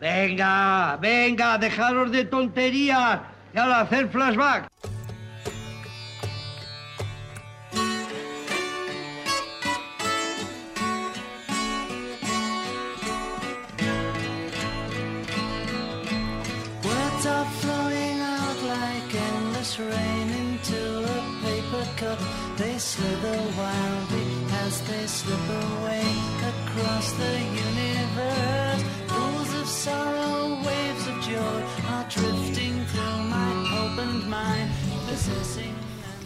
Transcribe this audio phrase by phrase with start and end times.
[0.00, 3.20] Venga, venga, dejaros de tonterías
[3.54, 4.73] y ahora hacer flashback.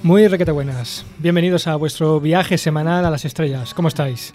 [0.03, 1.05] Muy requete buenas.
[1.19, 3.75] Bienvenidos a vuestro viaje semanal a las estrellas.
[3.75, 4.33] ¿Cómo estáis?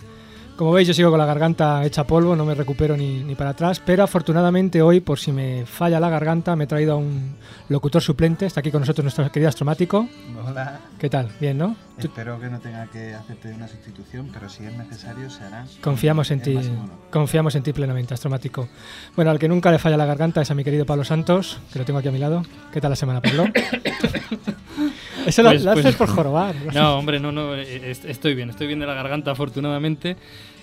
[0.57, 3.51] Como veis, yo sigo con la garganta hecha polvo, no me recupero ni, ni para
[3.51, 7.35] atrás, pero afortunadamente hoy, por si me falla la garganta, me he traído a un
[7.69, 8.45] locutor suplente.
[8.45, 10.07] Está aquí con nosotros nuestro querido astromático.
[10.45, 11.31] Hola, ¿Qué tal?
[11.39, 11.75] Bien, ¿no?
[11.97, 15.65] Espero que no tenga que hacerte una sustitución, pero si es necesario se hará.
[15.81, 16.57] Confiamos en ti,
[17.11, 18.67] confiamos en ti plenamente, astromático.
[19.15, 21.79] Bueno, al que nunca le falla la garganta es a mi querido Pablo Santos, que
[21.79, 22.43] lo tengo aquí a mi lado.
[22.71, 23.45] ¿Qué tal la semana, Pablo?
[25.25, 26.55] Eso lo, Pues- lo haces pues- por jorobar.
[26.73, 30.17] No, hombre, no, no, eh, est- estoy bien, estoy bien de la garganta afortunadamente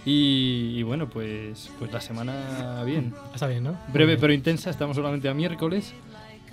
[0.05, 3.15] y, y bueno, pues, pues la semana bien.
[3.35, 3.79] Está bien, ¿no?
[3.93, 4.21] Breve bien.
[4.21, 5.95] pero intensa, estamos solamente a miércoles,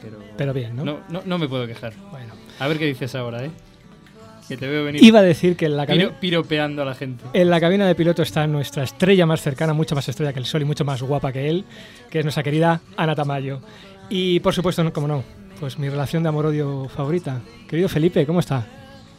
[0.01, 0.85] pero, Pero bien, ¿no?
[0.85, 1.93] no, no, no me puedo quejar.
[2.11, 2.33] Bueno.
[2.59, 3.51] A ver qué dices ahora, ¿eh?
[4.47, 6.95] Que te veo venir Iba a decir que en la, piro- cabina, piropeando a la
[6.95, 7.23] gente.
[7.33, 10.45] en la cabina de piloto está nuestra estrella más cercana, mucho más estrella que el
[10.45, 11.65] sol y mucho más guapa que él,
[12.09, 13.59] que es nuestra querida Ana Tamayo.
[14.09, 15.23] Y por supuesto, como no,
[15.59, 17.41] pues mi relación de amor-odio favorita.
[17.67, 18.65] Querido Felipe, ¿cómo está?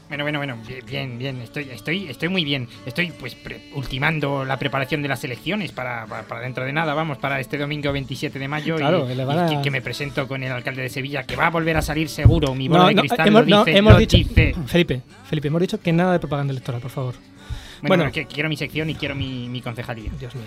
[0.08, 2.66] Bueno, bueno, bueno, bi- bien, bien, estoy, estoy, estoy muy bien.
[2.86, 6.94] Estoy pues pre- ultimando la preparación de las elecciones para, para, para dentro de nada,
[6.94, 10.50] vamos, para este domingo 27 de mayo Claro, y, que, que me presento con el
[10.50, 13.02] alcalde de Sevilla, que va a volver a salir seguro, mi bola No, de no,
[13.02, 14.54] cristal hemos, lo no, dice, hemos lo dicho, dice.
[14.66, 17.14] Felipe, Felipe, hemos dicho que nada de propaganda electoral, por favor.
[17.14, 18.02] Bueno, Bueno.
[18.04, 20.10] bueno, que quiero mi sección y quiero mi, mi concejalía.
[20.18, 20.44] Dios mío.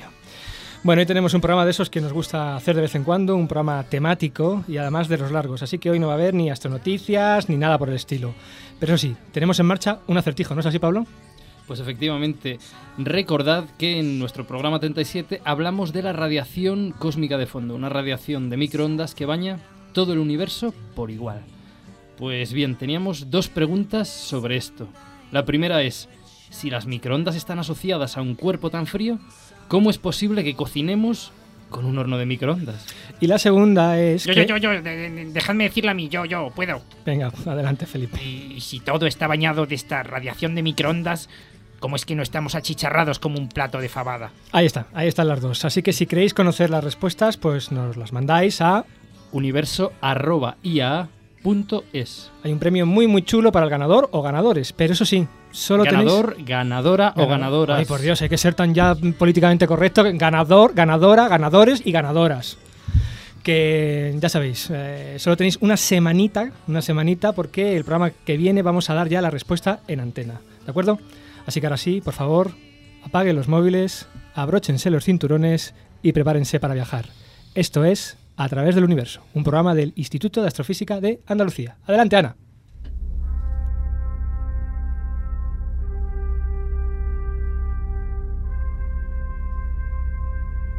[0.83, 3.35] Bueno, hoy tenemos un programa de esos que nos gusta hacer de vez en cuando,
[3.35, 6.33] un programa temático y además de los largos, así que hoy no va a haber
[6.33, 8.33] ni astronoticias ni nada por el estilo.
[8.79, 11.05] Pero eso sí, tenemos en marcha un acertijo, ¿no es así, Pablo?
[11.67, 12.57] Pues efectivamente,
[12.97, 18.49] recordad que en nuestro programa 37 hablamos de la radiación cósmica de fondo, una radiación
[18.49, 19.59] de microondas que baña
[19.93, 21.43] todo el universo por igual.
[22.17, 24.87] Pues bien, teníamos dos preguntas sobre esto.
[25.31, 26.09] La primera es,
[26.49, 29.19] si las microondas están asociadas a un cuerpo tan frío,
[29.71, 31.31] ¿cómo es posible que cocinemos
[31.69, 32.85] con un horno de microondas?
[33.21, 34.45] Y la segunda es Yo, que...
[34.45, 36.81] yo, yo, yo, de- de- dejadme decirla a mí, yo, yo, puedo.
[37.05, 38.21] Venga, adelante, Felipe.
[38.21, 41.29] Y si todo está bañado de esta radiación de microondas,
[41.79, 44.31] ¿cómo es que no estamos achicharrados como un plato de fabada?
[44.51, 45.63] Ahí está, ahí están las dos.
[45.63, 48.83] Así que si queréis conocer las respuestas, pues nos las mandáis a...
[49.31, 55.25] universo.ia.es Hay un premio muy muy chulo para el ganador o ganadores, pero eso sí,
[55.51, 57.77] solo Ganador, ganadora o ganadora.
[57.77, 60.03] Ay, por Dios, hay que ser tan ya políticamente correcto.
[60.13, 62.57] Ganador, ganadora, ganadores y ganadoras.
[63.43, 68.61] Que ya sabéis, eh, solo tenéis una semanita, una semanita, porque el programa que viene
[68.61, 70.41] vamos a dar ya la respuesta en antena.
[70.63, 70.99] ¿De acuerdo?
[71.47, 72.51] Así que ahora sí, por favor,
[73.03, 75.73] apaguen los móviles, abróchense los cinturones
[76.03, 77.05] y prepárense para viajar.
[77.55, 81.77] Esto es A través del universo, un programa del Instituto de Astrofísica de Andalucía.
[81.85, 82.35] Adelante, Ana.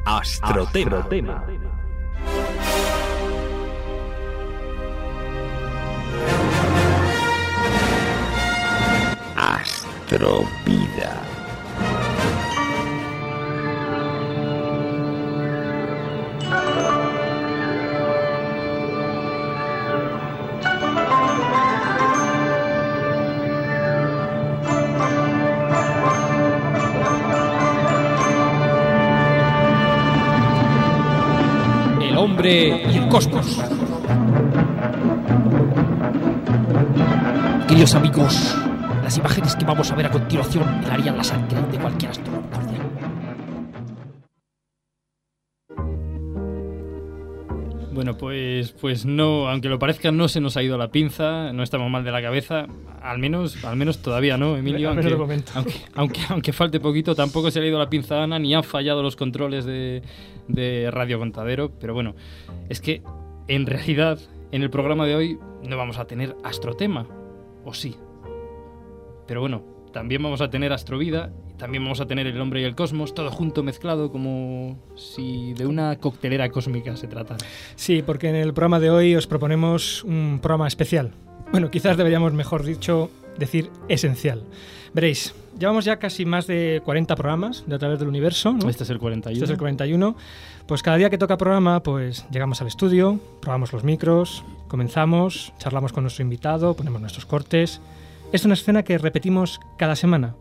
[0.05, 1.07] Astrotema.
[9.37, 11.32] Astrovida.
[32.43, 33.61] Hombre y el cosmos.
[37.69, 38.57] Queridos amigos,
[39.03, 42.83] las imágenes que vamos a ver a continuación helarían la sangre de cualquier astrónomo cordial.
[47.93, 51.63] Bueno, pues, pues no, aunque lo parezca, no se nos ha ido la pinza, no
[51.63, 52.67] estamos mal de la cabeza,
[53.01, 54.89] al menos, al menos todavía no, Emilio.
[54.89, 55.53] Aunque, de momento.
[55.55, 58.55] aunque, aunque, aunque falte poquito, tampoco se le ha ido la pinza a Ana, ni
[58.55, 60.03] han fallado los controles de,
[60.49, 62.15] de Radio Contadero, pero bueno,
[62.69, 63.03] es que
[63.49, 64.19] en realidad
[64.51, 67.07] en el programa de hoy no vamos a tener astrotema,
[67.65, 67.97] o sí.
[69.27, 69.63] Pero bueno,
[69.93, 73.31] también vamos a tener astrovida, también vamos a tener el hombre y el cosmos, todo
[73.31, 77.45] junto mezclado como si de una coctelera cósmica se tratara.
[77.77, 81.13] Sí, porque en el programa de hoy os proponemos un programa especial.
[81.53, 84.43] Bueno, quizás deberíamos, mejor dicho, decir esencial.
[84.93, 88.69] Veréis, llevamos ya casi más de 40 programas de A través del universo, ¿no?
[88.69, 89.35] Este es el 41.
[89.35, 90.17] Este es el 41.
[90.67, 95.93] Pues cada día que toca programa, pues llegamos al estudio, probamos los micros, comenzamos, charlamos
[95.93, 97.81] con nuestro invitado, ponemos nuestros cortes.
[98.33, 100.35] Es una escena que repetimos cada semana.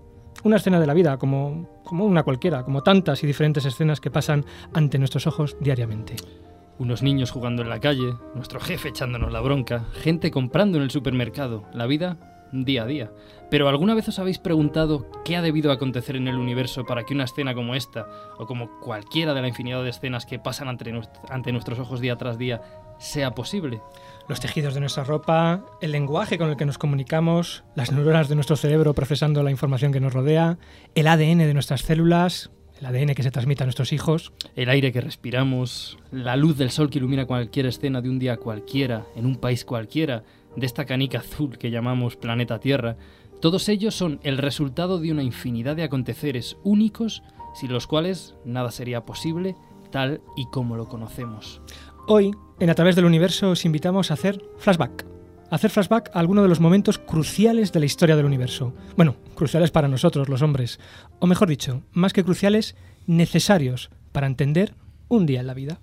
[0.43, 4.09] Una escena de la vida, como, como una cualquiera, como tantas y diferentes escenas que
[4.09, 6.15] pasan ante nuestros ojos diariamente.
[6.79, 10.89] Unos niños jugando en la calle, nuestro jefe echándonos la bronca, gente comprando en el
[10.89, 12.17] supermercado, la vida
[12.51, 13.11] día a día.
[13.51, 17.13] Pero ¿alguna vez os habéis preguntado qué ha debido acontecer en el universo para que
[17.13, 18.07] una escena como esta,
[18.37, 22.15] o como cualquiera de la infinidad de escenas que pasan ante, ante nuestros ojos día
[22.15, 22.61] tras día,
[22.97, 23.81] sea posible?
[24.29, 28.35] Los tejidos de nuestra ropa, el lenguaje con el que nos comunicamos, las neuronas de
[28.35, 30.57] nuestro cerebro procesando la información que nos rodea,
[30.95, 34.31] el ADN de nuestras células, el ADN que se transmite a nuestros hijos.
[34.55, 38.37] El aire que respiramos, la luz del sol que ilumina cualquier escena de un día
[38.37, 40.23] cualquiera, en un país cualquiera,
[40.55, 42.97] de esta canica azul que llamamos planeta Tierra,
[43.41, 47.23] todos ellos son el resultado de una infinidad de aconteceres únicos,
[47.55, 49.55] sin los cuales nada sería posible
[49.89, 51.61] tal y como lo conocemos.
[52.07, 55.05] Hoy, en A través del universo, os invitamos a hacer flashback.
[55.49, 58.73] Hacer flashback a alguno de los momentos cruciales de la historia del universo.
[58.95, 60.79] Bueno, cruciales para nosotros, los hombres.
[61.19, 62.75] O mejor dicho, más que cruciales,
[63.07, 64.75] necesarios para entender
[65.09, 65.79] un día en la vida.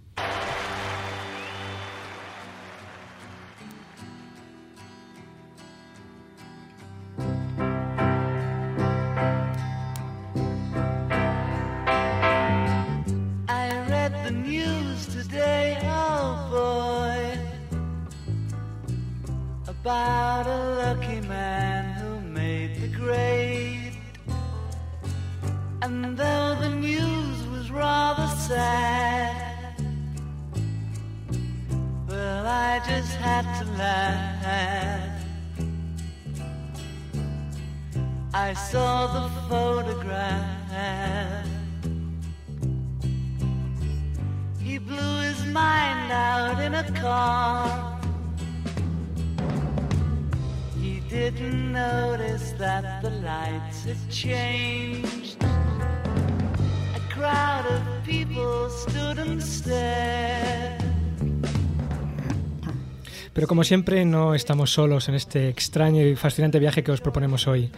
[63.69, 67.71] Siempre, no estamos solos en este extraño y fascinante viaje que os proponemos hoy.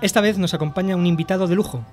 [0.00, 1.84] Esta vez nos acompaña un invitado de lujo.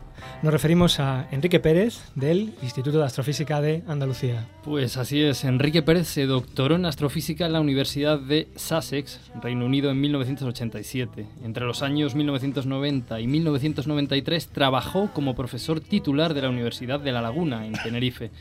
[0.42, 4.48] Nos referimos a Enrique Pérez, del Instituto de Astrofísica de Andalucía.
[4.64, 9.66] Pues así es, Enrique Pérez se doctoró en astrofísica en la Universidad de Sussex, Reino
[9.66, 11.26] Unido, en 1987.
[11.44, 17.22] Entre los años 1990 y 1993 trabajó como profesor titular de la Universidad de La
[17.22, 18.32] Laguna, en Tenerife.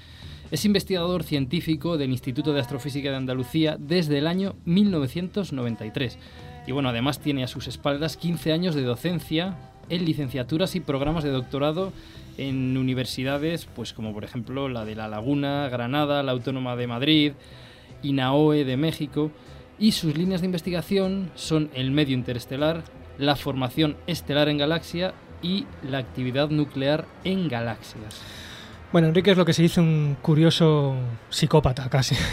[0.50, 6.19] Es investigador científico del Instituto de Astrofísica de Andalucía desde el año 1993.
[6.67, 9.56] Y bueno, además tiene a sus espaldas 15 años de docencia
[9.88, 11.93] en licenciaturas y programas de doctorado
[12.37, 17.32] en universidades, pues como por ejemplo la de La Laguna, Granada, la Autónoma de Madrid,
[18.02, 19.31] INAOE de México,
[19.79, 22.82] y sus líneas de investigación son el medio interestelar,
[23.19, 28.20] la formación estelar en galaxia y la actividad nuclear en galaxias.
[28.92, 30.96] Bueno, Enrique es lo que se dice un curioso
[31.28, 32.16] psicópata, casi.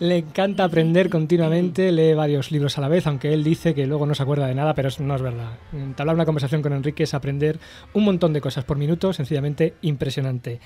[0.00, 4.06] Le encanta aprender continuamente, lee varios libros a la vez, aunque él dice que luego
[4.06, 5.50] no se acuerda de nada, pero no es verdad.
[5.72, 7.60] Entablar una conversación con Enrique es aprender
[7.92, 10.58] un montón de cosas por minuto, sencillamente impresionante.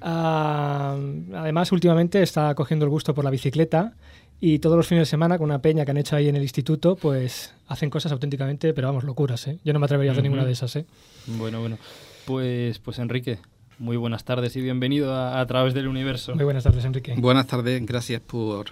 [0.00, 0.96] Ah,
[1.34, 3.92] además, últimamente está cogiendo el gusto por la bicicleta
[4.40, 6.42] y todos los fines de semana, con una peña que han hecho ahí en el
[6.42, 9.58] instituto, pues hacen cosas auténticamente, pero vamos, locuras, ¿eh?
[9.64, 10.30] Yo no me atrevería a hacer Ujú.
[10.30, 10.86] ninguna de esas, ¿eh?
[11.26, 11.78] Bueno, bueno.
[12.24, 13.38] Pues, pues Enrique,
[13.82, 16.36] muy buenas tardes y bienvenido a, a través del universo.
[16.36, 17.16] Muy buenas tardes, Enrique.
[17.18, 18.66] Buenas tardes, gracias por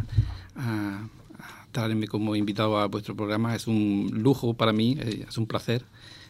[1.72, 3.56] traerme como invitado a vuestro programa.
[3.56, 5.82] Es un lujo para mí, eh, es un placer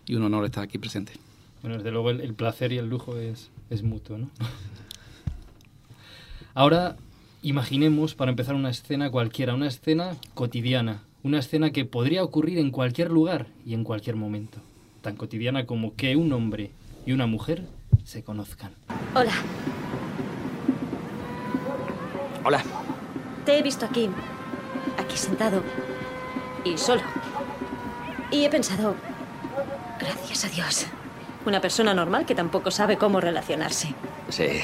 [0.06, 1.12] y un honor estar aquí presente.
[1.60, 4.30] Bueno, desde luego el, el placer y el lujo es, es mutuo, ¿no?
[6.54, 6.96] Ahora
[7.42, 12.70] imaginemos, para empezar, una escena cualquiera, una escena cotidiana, una escena que podría ocurrir en
[12.70, 14.58] cualquier lugar y en cualquier momento,
[15.02, 16.70] tan cotidiana como que un hombre
[17.04, 17.66] y una mujer
[18.04, 18.72] se conozcan.
[19.14, 19.32] Hola,
[22.44, 22.62] Hola.
[23.44, 24.08] te he visto aquí,
[24.98, 25.62] aquí sentado
[26.64, 27.02] y solo.
[28.30, 28.94] Y he pensado,
[29.98, 30.86] gracias a Dios,
[31.44, 33.94] una persona normal que tampoco sabe cómo relacionarse.
[34.28, 34.60] Sí.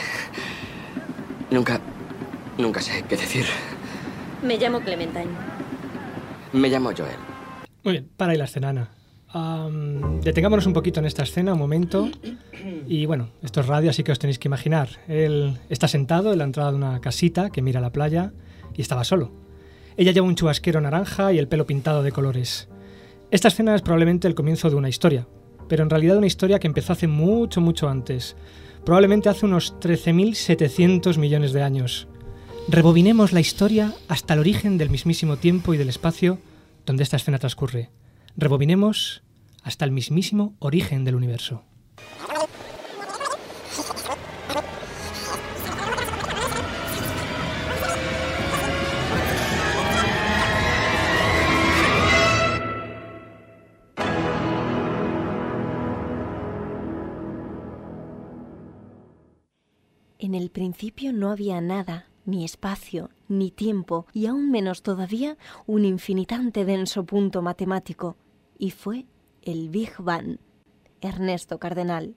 [1.51, 1.81] Nunca.
[2.59, 3.45] Nunca sé qué decir.
[4.43, 5.29] Me llamo Clementine.
[6.53, 7.17] Me llamo Joel.
[7.83, 8.89] Muy bien, para ahí la escena, Ana.
[9.39, 12.09] Am, detengámonos un poquito en esta escena, un momento.
[12.89, 14.89] Y bueno, esto es radio, así que os tenéis que imaginar.
[15.09, 18.33] Él está sentado en la entrada de una casita que mira la playa
[18.75, 19.31] y estaba solo.
[19.99, 22.69] Ella lleva un chubasquero naranja y el pelo pintado de colores.
[23.31, 25.27] Esta escena es probablemente el comienzo de una historia.
[25.69, 28.37] pero en realidad una historia que empezó hace mucho, mucho antes,
[28.85, 32.09] probablemente hace unos 13.700 millones de años.
[32.69, 36.39] Rebobinemos la historia hasta el origen del mismísimo tiempo y del espacio
[36.85, 37.91] donde esta escena transcurre.
[38.37, 39.23] Rebobinemos
[39.67, 41.65] hasta el mismísimo origen del universo.
[60.19, 65.85] En el principio no había nada, ni espacio, ni tiempo, y aún menos todavía un
[65.85, 68.17] infinitante denso punto matemático,
[68.59, 69.07] y fue
[69.47, 70.39] el Big Bang.
[71.01, 72.17] Ernesto Cardenal.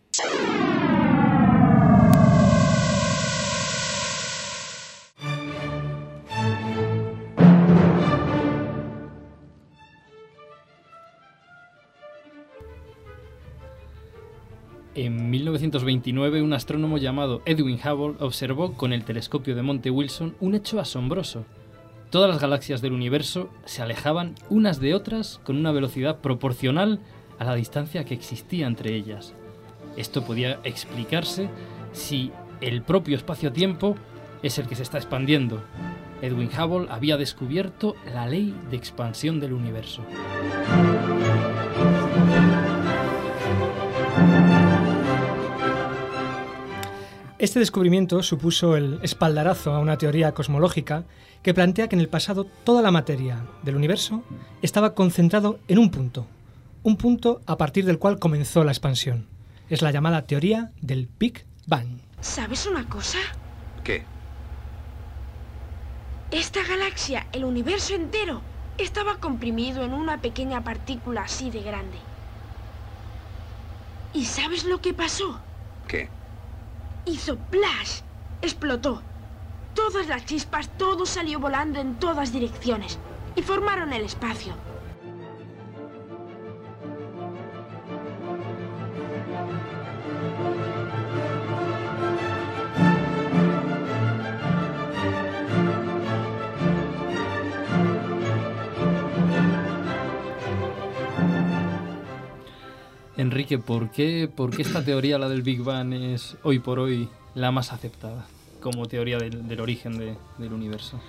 [14.95, 20.55] En 1929, un astrónomo llamado Edwin Hubble observó con el telescopio de Monte Wilson un
[20.55, 21.45] hecho asombroso.
[22.09, 27.00] Todas las galaxias del universo se alejaban unas de otras con una velocidad proporcional
[27.39, 29.34] a la distancia que existía entre ellas.
[29.98, 31.50] Esto podía explicarse
[31.93, 32.31] si
[32.62, 33.96] el propio espacio-tiempo
[34.43, 35.63] es el que se está expandiendo.
[36.22, 40.03] Edwin Hubble había descubierto la ley de expansión del universo.
[47.39, 51.05] Este descubrimiento supuso el espaldarazo a una teoría cosmológica
[51.41, 54.24] que plantea que en el pasado toda la materia del universo
[54.62, 56.27] estaba concentrado en un punto,
[56.83, 59.27] un punto a partir del cual comenzó la expansión.
[59.69, 62.00] Es la llamada teoría del Big Bang.
[62.21, 63.17] ¿Sabes una cosa?
[63.83, 64.03] ¿Qué?
[66.31, 68.41] Esta galaxia, el universo entero,
[68.77, 71.98] estaba comprimido en una pequeña partícula así de grande.
[74.13, 75.39] ¿Y sabes lo que pasó?
[75.88, 76.09] ¿Qué?
[77.05, 78.01] Hizo plash.
[78.41, 79.01] Explotó.
[79.74, 82.98] Todas las chispas, todo salió volando en todas direcciones
[83.36, 84.53] y formaron el espacio.
[103.19, 107.09] Enrique, ¿por qué, por qué esta teoría, la del Big Bang, es hoy por hoy
[107.35, 108.25] la más aceptada
[108.61, 110.99] como teoría del, del origen de- del universo?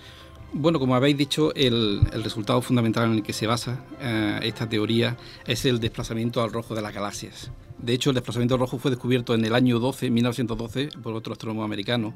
[0.52, 4.69] Bueno, como habéis dicho, el, el resultado fundamental en el que se basa eh, esta
[4.69, 7.52] teoría es el desplazamiento al rojo de las galaxias.
[7.79, 11.33] De hecho, el desplazamiento al rojo fue descubierto en el año 12, 1912, por otro
[11.33, 12.12] astrónomo americano,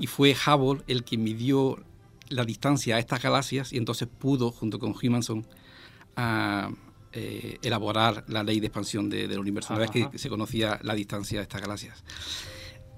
[0.00, 1.78] y fue Hubble el que midió
[2.28, 5.46] la distancia a estas galaxias y entonces pudo, junto con Humason,
[6.16, 6.70] a,
[7.12, 10.94] eh, elaborar la ley de expansión de- del universo, una vez que se conocía la
[10.94, 12.04] distancia de estas galaxias.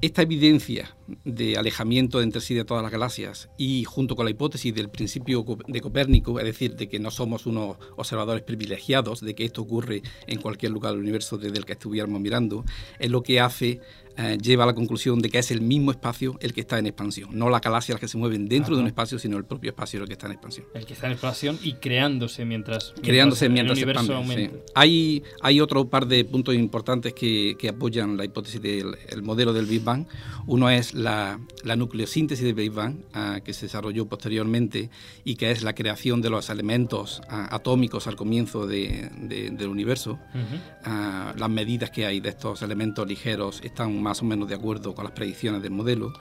[0.00, 4.74] Esta evidencia de alejamiento entre sí de todas las galaxias y junto con la hipótesis
[4.74, 9.44] del principio de Copérnico, es decir, de que no somos unos observadores privilegiados, de que
[9.44, 12.64] esto ocurre en cualquier lugar del universo desde el que estuviéramos mirando,
[12.98, 13.80] es lo que hace,
[14.16, 16.86] eh, lleva a la conclusión de que es el mismo espacio el que está en
[16.86, 18.90] expansión, no las galaxias las que se mueven dentro de un Ajá.
[18.92, 21.58] espacio, sino el propio espacio el que está en expansión El que está en expansión
[21.62, 24.44] y creándose mientras, creándose el mientras se universo expande, sí.
[24.46, 24.72] aumenta.
[24.74, 29.52] Hay, hay otro par de puntos importantes que, que apoyan la hipótesis del el modelo
[29.52, 30.06] del Big Bang.
[30.46, 34.90] Uno es la, la nucleosíntesis del Big Bang, ah, que se desarrolló posteriormente
[35.24, 39.68] y que es la creación de los elementos ah, atómicos al comienzo de- de- del
[39.68, 40.18] universo.
[40.34, 40.60] Ujú.
[40.84, 44.94] Ah, las medidas que hay de estos elementos ligeros están más o menos de acuerdo
[44.94, 46.12] con las predicciones del modelo.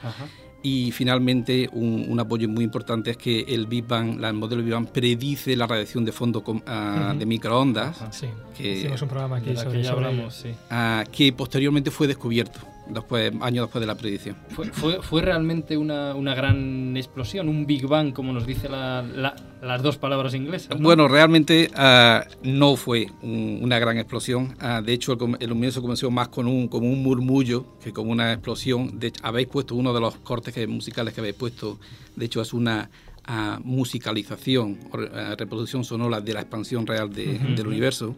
[0.63, 4.62] Y finalmente, un, un apoyo muy importante es que el Big Bang, la- el modelo
[4.62, 7.20] Big Bang, predice la radiación de fondo com- ah, Ujú.
[7.20, 10.50] de microondas, Sí, que, hicimos un programa aquí sobre, que ya sobre hablamos, sí.
[10.70, 14.36] ah, que posteriormente fue descubierto, después, años después de la predicción.
[14.50, 19.01] Fue, fue, fue realmente una, una gran explosión, un Big Bang, como nos dice la-
[19.01, 20.70] la- las dos palabras inglesas.
[20.80, 20.84] ¿no?
[20.84, 24.56] Bueno, realmente ah, no fue un- una gran explosión.
[24.60, 28.12] Ah, de hecho, el, el universo comenzó más con un, como un murmullo que como
[28.12, 29.00] una explosión.
[29.00, 31.79] De hecho, habéis puesto uno de los cortes que- musicales que habéis puesto.
[32.15, 32.89] De hecho, es una
[33.25, 37.55] ah, musicalización re- ah, reproducción sonora de la expansión real de- Ujú.
[37.55, 38.15] del universo.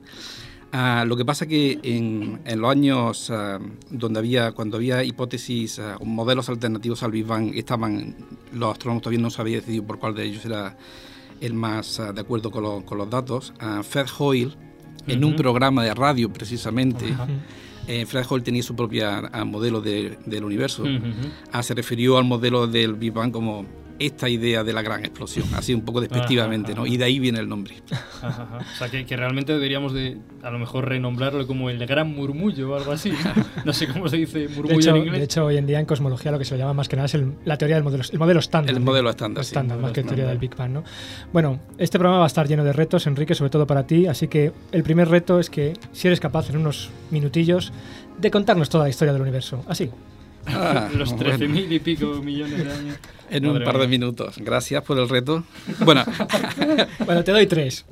[0.75, 3.59] Ah, lo que pasa que en, en los años ah,
[3.91, 8.15] donde había, cuando había hipótesis o modelos alternativos al Big Bang, estaban,
[8.53, 10.75] los astrónomos todavía no se había decidido por cuál de ellos era
[11.41, 13.53] el más de acuerdo con, lo- con los datos.
[13.83, 14.53] Fred Hoyle,
[15.05, 17.27] en un programa de radio precisamente, Ajá.
[17.87, 20.83] Eh, Fred Hoyle tenía su propia ah, modelo de- del universo.
[21.51, 23.65] Ah, se refirió al modelo del Big Bang como
[24.05, 26.85] esta idea de la gran explosión, así un poco despectivamente, ¿no?
[26.85, 27.75] Y de ahí viene el nombre.
[28.21, 28.57] Ajá, ajá.
[28.59, 32.71] O sea, que, que realmente deberíamos de, a lo mejor, renombrarlo como el gran murmullo
[32.71, 33.11] o algo así.
[33.11, 35.17] No, No sé cómo se dice murmullo hecho, en inglés.
[35.19, 37.13] de hecho, hoy en día en cosmología lo que se llama más que nada es
[37.15, 38.75] el- la teoría del modelo, el modelo estándar.
[38.75, 39.49] El modelo estándar, sí.
[39.49, 40.29] estándar más que teoría estándar.
[40.29, 40.83] del Big Bang, ¿no?
[41.31, 44.27] Bueno, este programa va a estar lleno de retos, Enrique, sobre todo para ti, así
[44.27, 47.71] que el primer reto es que si eres capaz en unos minutillos
[48.19, 49.63] de contarnos toda la historia del universo.
[49.67, 49.89] Así.
[50.47, 51.31] Ah, Los bueno.
[51.37, 52.97] 13.000 y pico millones de años.
[53.29, 53.99] En un Madre par de mía.
[53.99, 54.35] minutos.
[54.37, 55.43] Gracias por el reto.
[55.79, 56.03] Bueno,
[57.05, 57.85] Bueno, te doy tres.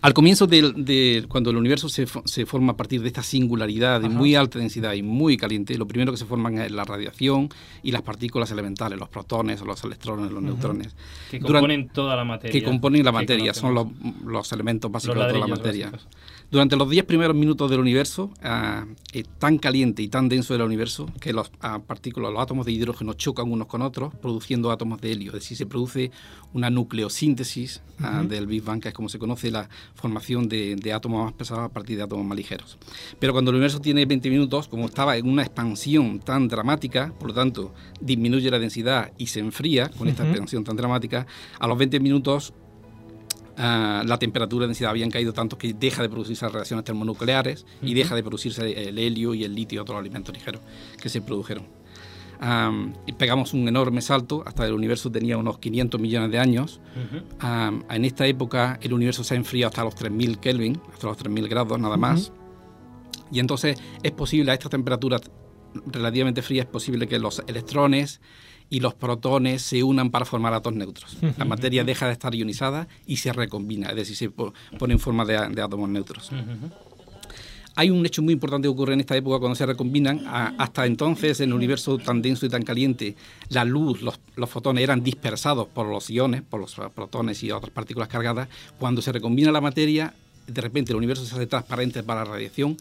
[0.00, 4.00] Al comienzo de cuando el universo se, fo- se forma a partir de esta singularidad
[4.00, 4.16] de Ajá.
[4.16, 7.48] muy alta densidad y muy caliente, lo primero que se forman es la radiación
[7.82, 10.94] y las partículas elementales, los protones, los electrones, los neutrones.
[11.30, 12.52] Que Durante- componen toda la materia.
[12.60, 13.86] que componen la materia, son los,
[14.24, 15.90] los elementos básicos Los de toda la materia.
[15.90, 16.08] básicos.
[16.50, 20.62] Durante los 10 primeros minutos del universo, ah, es tan caliente y tan denso el
[20.62, 21.50] universo que las
[21.86, 25.28] partículas, los átomos de hidrógeno chocan unos con otros, produciendo átomos de helio.
[25.32, 26.10] Es decir, se produce
[26.54, 30.92] una nucleosíntesis ah, del Big Bang, que es como se conoce la formación de, de
[30.92, 32.78] átomos más pesados a partir de átomos más ligeros.
[33.18, 37.28] Pero cuando el universo tiene 20 minutos, como estaba en una expansión tan dramática, por
[37.28, 41.26] lo tanto, disminuye la densidad y se enfría con esta expansión tan dramática,
[41.58, 42.52] a los 20 minutos
[43.56, 47.66] ah, la temperatura y densidad habían caído tanto que deja de producirse las reacciones termonucleares
[47.82, 50.62] y deja de producirse el helio y el litio y otros alimentos ligeros
[51.00, 51.77] que se produjeron.
[52.40, 56.80] Am, y pegamos un enorme salto hasta el universo tenía unos 500 millones de años.
[56.94, 57.24] Ujú.
[57.40, 61.16] Am, en esta época el universo se ha enfriado hasta los 3000 Kelvin, hasta los
[61.16, 62.32] 3000 grados nada más.
[63.32, 65.20] Y entonces es posible a esta temperatura
[65.86, 68.20] relativamente fría, es posible que los electrones
[68.70, 71.16] y los protones se unan para formar átomos neutros.
[71.22, 71.44] La Ujú.
[71.46, 75.24] materia deja de estar ionizada y se recombina, es decir, se po- pone en forma
[75.24, 76.30] de, de átomos neutros.
[77.78, 80.24] Hay un hecho muy importante que ocurre en esta época cuando se recombinan.
[80.26, 83.14] Hasta entonces, en el universo tan denso y tan caliente,
[83.50, 87.70] la luz, los, los fotones eran dispersados por los iones, por los protones y otras
[87.70, 88.48] partículas cargadas.
[88.80, 90.12] Cuando se recombina la materia,
[90.48, 92.76] de repente el universo se hace transparente para la radiación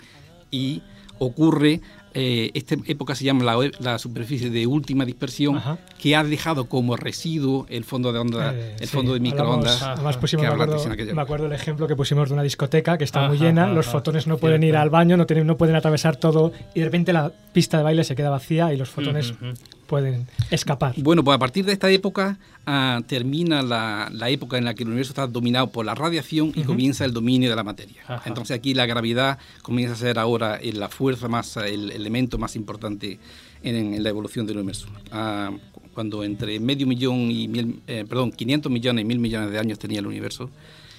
[0.50, 0.82] y
[1.20, 1.80] ocurre,
[2.19, 5.77] eh, esta época se llama la, la superficie de última dispersión, Ajá.
[6.01, 9.75] que ha dejado como residuo el fondo de onda, Eh, el sí, fondo de microondas.
[9.81, 12.98] hablamos- Además pusimos, que me acuerdo, me acuerdo el ejemplo que pusimos de una discoteca
[12.98, 15.57] que está muy llena, ajá, los fotones no pueden ir al baño, no, tienen, no
[15.57, 18.89] pueden atravesar todo y de repente la pista de baile se queda vacía y los
[18.89, 19.33] fotones.
[19.87, 20.93] Pueden escapar.
[20.97, 24.83] Bueno, pues a partir de esta época ah, termina la, la época en la que
[24.83, 26.67] el universo está dominado por la radiación y Ujú.
[26.67, 28.01] comienza el dominio de la materia.
[28.07, 28.23] Ajá.
[28.25, 32.37] Entonces aquí la gravedad comienza a ser ahora eh, la fuerza más, eh, el elemento
[32.37, 33.17] más importante
[33.63, 34.87] en, en la evolución del universo.
[35.71, 39.57] Cu- cuando entre medio millón y mil, eh, perdón, 500 millones y mil millones de
[39.57, 40.50] años tenía el universo,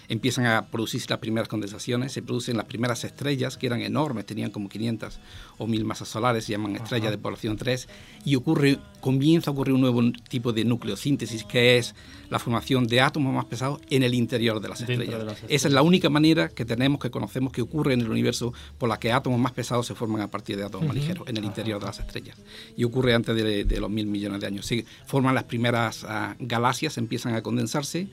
[0.09, 4.51] empiezan a producirse las primeras condensaciones, se producen las primeras estrellas, que eran enormes, tenían
[4.51, 5.18] como 500
[5.59, 7.88] o 1000 masas solares, se llaman estrellas de población 3,
[8.25, 11.94] y ocurre, comienza a ocurrir un nuevo tipo de nucleosíntesis, que es
[12.31, 15.18] la formación de átomos más pesados en el interior de las estrellas.
[15.18, 18.11] de las Esa es la única manera que tenemos, que conocemos que ocurre en el
[18.11, 21.29] universo, por la que átomos más pesados se forman a partir de átomos más ligeros,
[21.29, 22.37] en el interior de las estrellas.
[22.77, 24.66] Y ocurre antes de, de los mil millones de años.
[24.66, 28.09] Se forman las primeras ah, galaxias, empiezan a condensarse,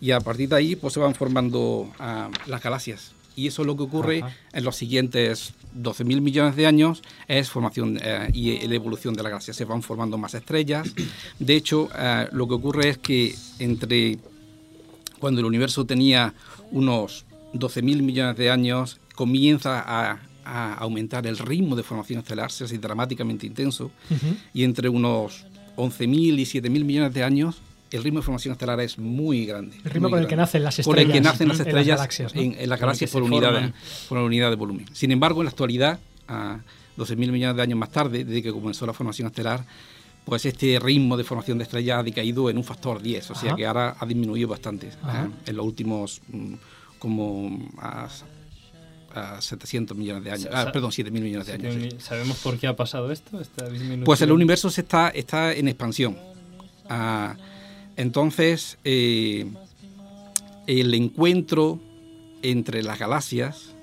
[0.00, 3.12] y a partir de ahí pues, se van formando ah, las galaxias.
[3.36, 4.34] Y eso es lo que ocurre Ajá.
[4.52, 9.28] en los siguientes 12.000 millones de años, es formación eh, y la evolución de la
[9.28, 9.54] galaxia.
[9.54, 10.92] Se van formando más estrellas.
[11.38, 14.18] De hecho, eh, lo que ocurre es que entre
[15.20, 16.34] cuando el universo tenía
[16.72, 22.64] unos 12.000 millones de años, comienza a, a aumentar el ritmo de formación estelar, se
[22.64, 23.90] hace dramáticamente intenso,
[24.54, 25.44] y entre unos
[25.76, 29.76] 11.000 y 7.000 millones de años, el ritmo de formación estelar es muy grande.
[29.84, 31.66] El ritmo con el que nacen las Por el que estrellas nacen las en las
[31.68, 32.40] estrellas galaxias, ¿no?
[32.40, 33.72] en, en las Con galaxias por unidad, de,
[34.08, 34.86] por unidad de volumen.
[34.92, 36.58] Sin embargo, en la actualidad, a
[36.96, 39.64] 12.000 millones de años más tarde, desde que comenzó la formación estelar,
[40.24, 43.48] pues este ritmo de formación de estrellas ha decaído en un factor 10, o sea
[43.50, 43.56] Ajá.
[43.56, 46.54] que ahora ha disminuido bastante ah, en los últimos mm,
[46.98, 48.08] como a,
[49.14, 51.74] a 700 millones de años, ah, perdón, 7.000 millones de años.
[51.74, 51.96] sí.
[51.98, 53.40] ¿Sabemos por qué ha pasado esto?
[53.40, 53.66] Esta?
[54.04, 56.18] Pues el universo se está, está en expansión.
[56.90, 57.34] Ah,
[57.98, 59.50] entonces, eh,
[60.68, 61.80] el encuentro
[62.42, 63.74] entre las galaxias,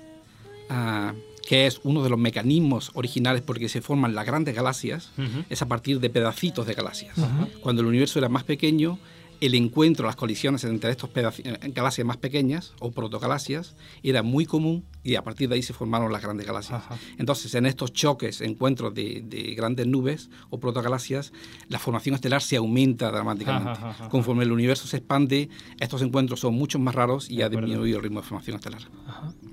[0.70, 1.12] ah,
[1.46, 5.10] que es uno de los mecanismos originales porque se forman las grandes galaxias,
[5.50, 7.14] es a partir de pedacitos de galaxias.
[7.60, 8.98] Cuando el universo era más pequeño,
[9.40, 14.46] el encuentro, las colisiones entre estos pedaci- eh, galaxias más pequeñas o protogalaxias era muy
[14.46, 16.82] común y a partir de ahí se formaron las grandes galaxias.
[17.18, 21.32] Entonces, en estos choques, encuentros de, de grandes nubes o protogalaxias,
[21.68, 23.70] la formación estelar se aumenta dramáticamente.
[23.70, 24.08] Ajá, ajá, ajá.
[24.08, 25.48] Conforme el universo se expande,
[25.80, 28.82] estos encuentros son mucho más raros y ha disminuido el ritmo de formación estelar.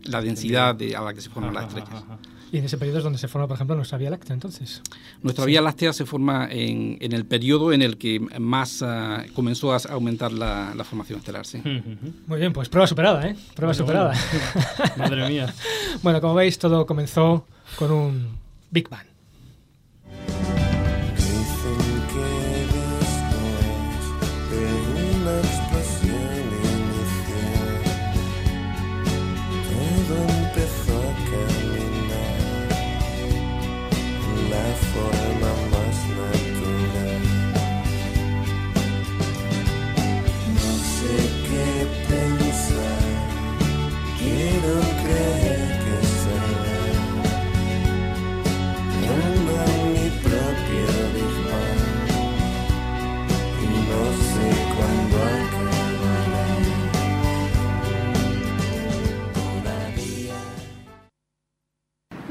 [0.06, 2.04] La densidad de- a la que se forman las estrellas.
[2.54, 4.84] Y en ese periodo es donde se forma, por ejemplo, nuestra Vía Láctea, entonces.
[5.24, 9.74] Nuestra Vía Láctea se forma en, en el periodo en el que más ah, comenzó
[9.74, 11.60] a aumentar la, la formación estelar, sí.
[12.28, 13.36] Muy bien, pues prueba superada, ¿eh?
[13.56, 14.14] Prueba Bueno, superada.
[14.78, 14.94] bueno.
[14.98, 15.54] Madre mía.
[16.04, 18.28] bueno, como veis, todo comenzó con un
[18.70, 19.08] Big Bang.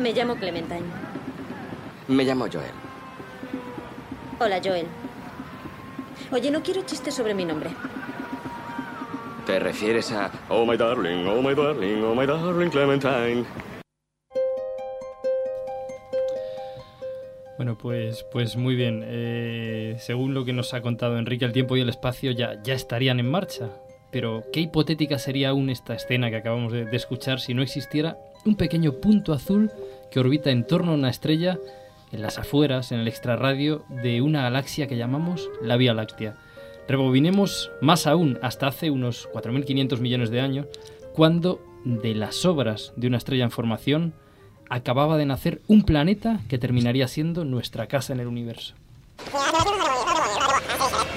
[0.02, 0.82] Me llamo Clementine.
[2.08, 2.72] Me llamo Joel.
[4.40, 4.86] Hola, Joel.
[6.32, 7.70] Oye, no quiero chistes sobre mi nombre.
[9.46, 10.32] ¿Te refieres a...
[10.48, 13.44] Oh my darling, oh my darling, oh my darling Clementine.
[17.56, 19.04] Bueno, pues, pues muy bien.
[19.06, 22.74] Eh, según lo que nos ha contado Enrique, el tiempo y el espacio ya, ya
[22.74, 23.68] estarían en marcha.
[24.10, 28.18] Pero, ¿qué hipotética sería aún esta escena que acabamos de, de escuchar si no existiera
[28.44, 29.70] un pequeño punto azul
[30.12, 31.58] que orbita en torno a una estrella
[32.12, 36.36] en las afueras, en el extrarradio de una galaxia que llamamos la Vía Láctea?
[36.86, 40.66] Rebobinemos más aún hasta hace unos 4.500 millones de años,
[41.14, 44.14] cuando de las sobras de una estrella en formación
[44.68, 48.74] acababa de nacer un planeta que terminaría siendo nuestra casa en el universo.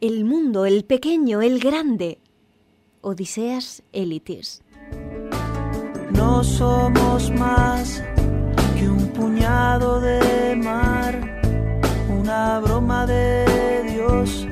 [0.00, 2.20] El mundo, el pequeño, el grande.
[3.02, 4.62] Odiseas Elitis.
[6.12, 8.02] No somos más
[8.78, 11.42] que un puñado de mar,
[12.08, 13.44] una broma de
[13.92, 14.46] Dios,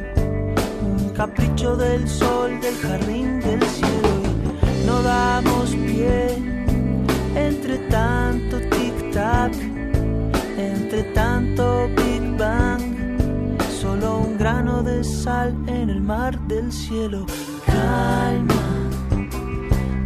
[0.82, 4.22] un capricho del sol, del jardín del cielo.
[4.82, 6.26] Y no damos pie
[7.34, 9.54] entre tanto tic-tac,
[10.58, 12.87] entre tanto Big Bang,
[14.38, 17.26] grano de sal en el mar del cielo.
[17.66, 18.54] Calma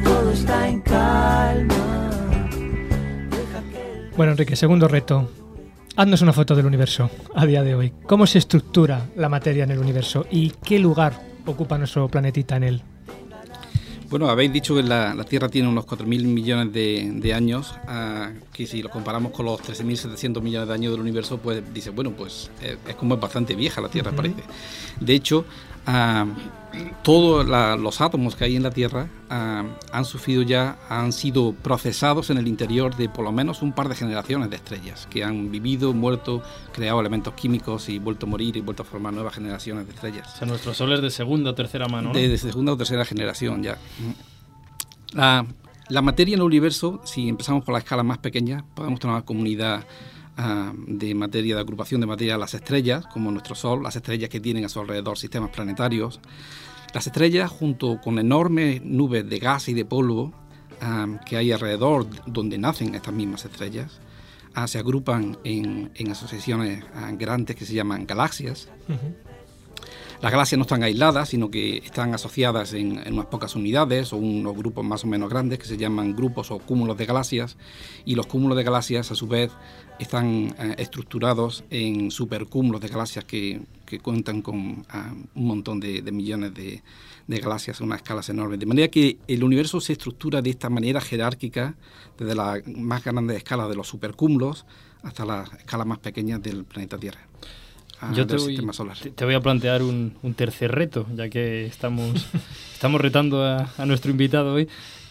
[0.02, 2.10] todo está en calma.
[4.16, 5.30] Bueno, Enrique, segundo reto.
[5.96, 7.92] Haznos una foto del universo a día de hoy.
[8.06, 11.14] ¿Cómo se estructura la materia en el universo y qué lugar
[11.46, 12.82] ocupa nuestro planetita en él?
[14.12, 18.30] Bueno, habéis dicho que la, la Tierra tiene unos 4.000 millones de, de años, ah,
[18.52, 22.10] que si lo comparamos con los 13.700 millones de años del universo, pues dice, bueno,
[22.10, 24.42] pues eh, es como es bastante vieja la Tierra, parece.
[25.00, 25.46] De hecho,
[25.86, 26.26] ah,
[27.02, 27.46] todos
[27.78, 32.38] los átomos que hay en la Tierra ah, han sufrido ya, han sido procesados en
[32.38, 35.92] el interior de por lo menos un par de generaciones de estrellas, que han vivido,
[35.92, 36.42] muerto,
[36.72, 40.34] creado elementos químicos y vuelto a morir y vuelto a formar nuevas generaciones de estrellas.
[40.34, 42.08] O sea, nuestro Sol es de segunda o tercera mano.
[42.08, 42.14] ¿no?
[42.14, 43.78] De, de segunda o tercera generación ya.
[45.12, 45.46] La,
[45.88, 49.24] la materia en el universo, si empezamos por la escala más pequeña, podemos tener una
[49.24, 49.84] comunidad
[50.36, 54.40] ah, de materia, de agrupación de materia, las estrellas, como nuestro Sol, las estrellas que
[54.40, 56.20] tienen a su alrededor sistemas planetarios.
[56.94, 60.32] Las estrellas, junto con enormes nubes de gas y de polvo
[60.80, 64.00] ah, que hay alrededor donde nacen estas mismas estrellas,
[64.54, 66.84] ah, se agrupan en, en asociaciones
[67.18, 68.68] grandes que se llaman galaxias.
[70.22, 74.56] Las galaxias no están aisladas, sino que están asociadas en, unas pocas unidades o unos
[74.56, 77.56] grupos más o menos grandes que se llaman grupos o cúmulos de galaxias.
[78.04, 79.50] Y los cúmulos de galaxias, a su vez,
[79.98, 83.62] están eh, estructurados en supercúmulos de galaxias que,
[84.00, 86.82] cuentan con ah, un montón de, de millones de,
[87.26, 88.60] de galaxias a unas escalas enormes.
[88.60, 91.74] De manera que el universo se estructura de esta manera jerárquica,
[92.16, 94.66] desde las más grandes escalas de los supercúmulos
[95.02, 97.26] hasta las escalas más pequeñas del planeta Tierra.
[98.14, 98.96] Yo te voy, sistema solar.
[98.98, 102.26] te- te voy a plantear un, un tercer reto, ya que estamos,
[102.72, 104.68] estamos retando a, a nuestro invitado hoy.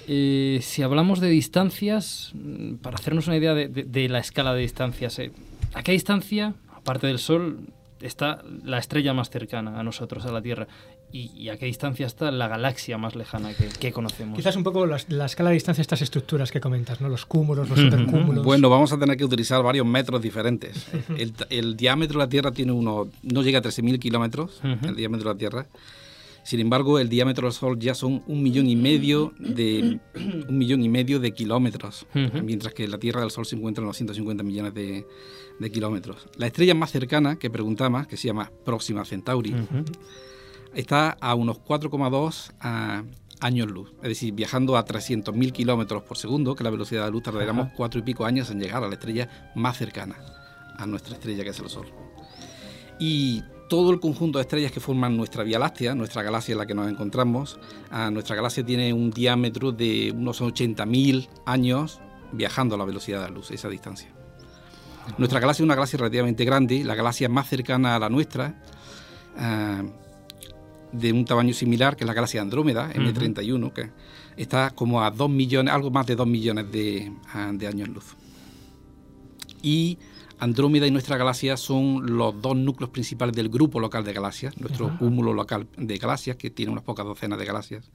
[0.07, 4.53] Eh, si hablamos de distancias, mm, para hacernos una idea de, de- de la escala
[4.53, 5.31] de distancias, eh,
[5.73, 7.59] ¿a qué distancia, aparte del Sol,
[8.01, 10.67] está la estrella más cercana a nosotros, a la Tierra?
[11.13, 14.37] ¿Y, y a qué distancia está la galaxia más lejana que, que conocemos?
[14.37, 17.09] Quizás un poco las- la, escala de distancia de estas estructuras que comentas, ¿no?
[17.09, 18.45] Los cúmulos, los supercúmulos.
[18.45, 20.87] Bueno, vamos a tener que utilizar varios metros diferentes.
[21.17, 25.29] el, el diámetro de la Tierra tiene uno, no llega a 13.000 kilómetros, el diámetro
[25.29, 25.67] de la Tierra.
[26.43, 29.99] Sin embargo, el diámetro del Sol ya son un millón y medio de
[30.49, 32.07] un millón y medio de kilómetros,
[32.43, 35.05] mientras que la Tierra del Sol se encuentra en los 150 millones de,
[35.59, 36.25] de kilómetros.
[36.37, 39.53] La estrella más cercana que preguntaba, que se llama Próxima Centauri,
[40.73, 43.03] está a unos 4,2 a-
[43.39, 43.91] años luz.
[44.03, 47.23] Es decir, viajando a 300.000 kilómetros por segundo, que es la velocidad de la luz,
[47.23, 47.73] tardaríamos Ajá.
[47.75, 50.15] cuatro y pico años en llegar a la estrella más cercana
[50.77, 51.87] a nuestra estrella, que es el Sol.
[52.99, 56.65] Y todo el conjunto de estrellas que forman nuestra Vía Láctea, nuestra galaxia en la
[56.67, 61.99] que nos encontramos, ah, nuestra galaxia tiene un diámetro de unos 80.000 años
[62.33, 64.09] viajando a la velocidad de la luz, esa distancia.
[65.17, 68.61] Nuestra galaxia es una galaxia relativamente grande, la galaxia más cercana a la nuestra,
[69.37, 69.81] ah,
[70.91, 73.89] de un tamaño similar, que es la galaxia Andrómeda, M31, que
[74.37, 78.15] está como a 2 millones, algo más de 2 millones de, ah, de años luz.
[79.61, 79.97] Y
[80.41, 84.87] Andrómeda y nuestra galaxia son los dos núcleos principales del grupo local de galaxias, nuestro
[84.87, 84.97] Ajá.
[84.97, 87.91] cúmulo local de galaxias, que tiene unas pocas docenas de galaxias,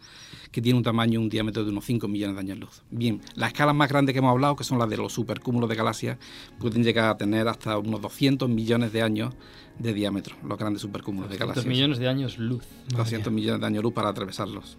[0.52, 2.82] que tiene un tamaño, un diámetro de unos 5 millones de años luz.
[2.88, 5.74] Bien, las escalas más grandes que hemos hablado, que son las de los supercúmulos de
[5.74, 6.18] galaxias,
[6.60, 9.34] pueden llegar a tener hasta unos 200 millones de años
[9.80, 11.66] de diámetro, los grandes supercúmulos de 200 galaxias.
[11.66, 12.62] millones de años luz.
[12.94, 14.76] 200 millones de años luz para atravesarlos.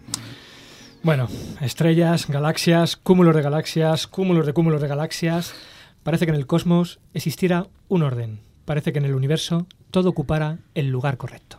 [1.02, 1.28] Bueno,
[1.60, 5.52] estrellas, galaxias, cúmulos de galaxias, cúmulos de cúmulos de galaxias.
[6.08, 8.40] Parece que en el cosmos existiera un orden.
[8.64, 11.58] Parece que en el universo todo ocupara el lugar correcto.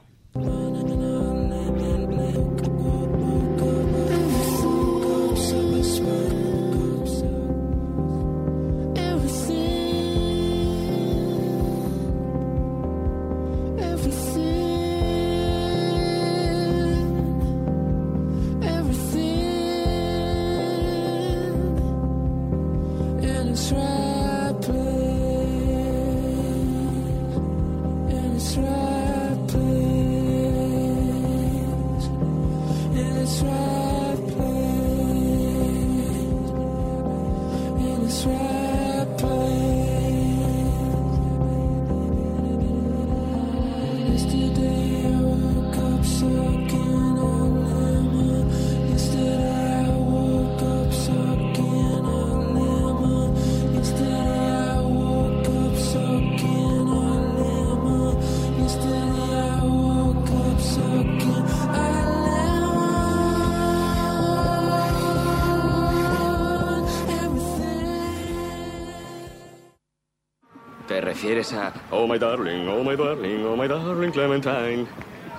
[72.09, 74.87] My darling, oh my darling, oh my darling Clementine.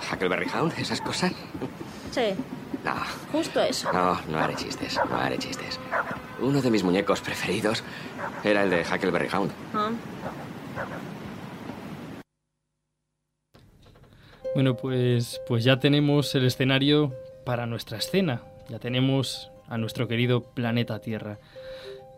[0.09, 1.33] Huckleberry Hound, esas cosas?
[2.11, 2.33] Sí,
[2.85, 2.93] No,
[3.33, 3.91] justo eso.
[3.91, 5.79] no, no haré chistes, no haré chistes.
[6.39, 7.83] Uno de mis muñecos preferidos
[8.43, 9.51] era el de Huckleberry Hound.
[9.73, 9.91] Ah.
[14.55, 17.13] Bueno, pues, pues ya tenemos el escenario
[17.45, 18.41] para nuestra escena.
[18.69, 21.37] Ya tenemos a nuestro querido planeta Tierra.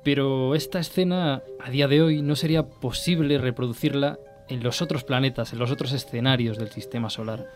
[0.04, 5.54] Pero esta escena, a día de hoy, no sería posible reproducirla en los otros planetas,
[5.54, 7.48] en los otros escenarios del sistema solar.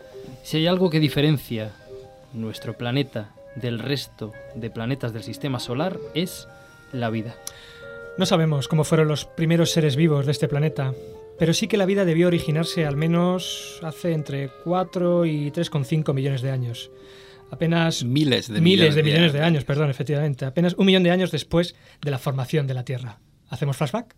[0.42, 1.72] Si hay algo que diferencia
[2.32, 6.48] nuestro planeta del resto de planetas del sistema solar, es
[6.92, 7.34] la vida.
[8.18, 10.92] No sabemos cómo fueron los primeros seres vivos de este planeta,
[11.38, 16.42] pero sí que la vida debió originarse al menos hace entre 4 y 3,5 millones
[16.42, 16.90] de años.
[17.50, 19.48] Apenas miles de miles de millones de millones de años.
[19.48, 20.44] años, perdón, efectivamente.
[20.44, 23.20] Apenas un millón de años después de la formación de la Tierra.
[23.48, 24.14] ¿Hacemos flashback?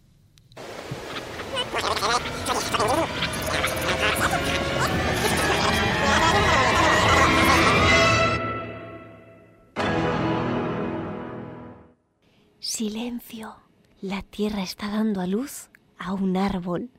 [14.00, 15.68] La tierra está dando a luz
[15.98, 16.90] a un árbol.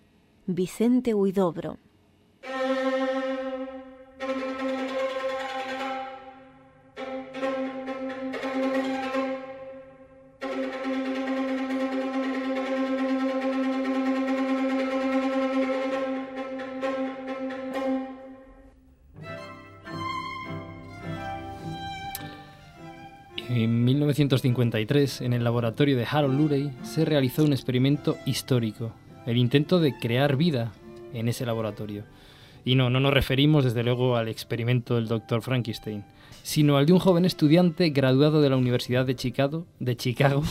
[0.46, 1.78] Vicente Huidobro.
[24.22, 28.94] 1953, en el laboratorio de Harold Urey, se realizó un experimento histórico,
[29.26, 30.72] el intento de crear vida
[31.14, 32.04] en ese laboratorio.
[32.64, 35.42] Y no, no nos referimos desde luego al experimento del Dr.
[35.42, 36.04] Frankenstein,
[36.44, 40.44] sino al de un joven estudiante graduado de la Universidad de Chicago, de Chicago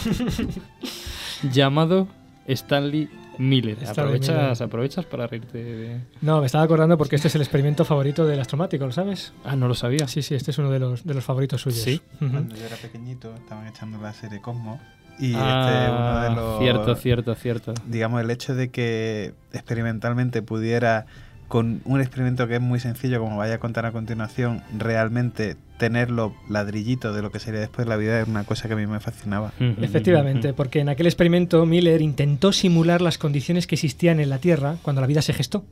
[1.53, 2.09] llamado
[2.49, 3.09] Stanley
[3.41, 3.77] Miller.
[3.83, 4.63] Stanley aprovechas, Miller.
[4.63, 6.01] aprovechas para reírte de...
[6.21, 9.33] No, me estaba acordando porque este es el experimento favorito del astromático, ¿lo sabes?
[9.45, 10.07] Ah, no lo sabía.
[10.09, 11.81] Sí, sí, este es uno de los, de los favoritos suyos.
[11.81, 12.01] Sí.
[12.19, 14.81] Cuando yo era pequeñito estaban echando la serie Cosmos
[15.19, 16.59] y Ah, este es uno de los...
[16.61, 17.75] cierto, cierto, cierto.
[17.87, 21.07] Digamos, el hecho de que experimentalmente pudiera
[21.49, 26.35] con un experimento que es muy sencillo, como vaya a contar a continuación, realmente tenerlo
[26.47, 29.01] ladrillito de lo que sería después la vida es una cosa que a mí me
[29.01, 29.55] fascinaba.
[29.81, 34.77] Efectivamente, porque en aquel experimento Miller intentó simular las condiciones que existían en la Tierra
[34.83, 35.65] cuando la vida se gestó,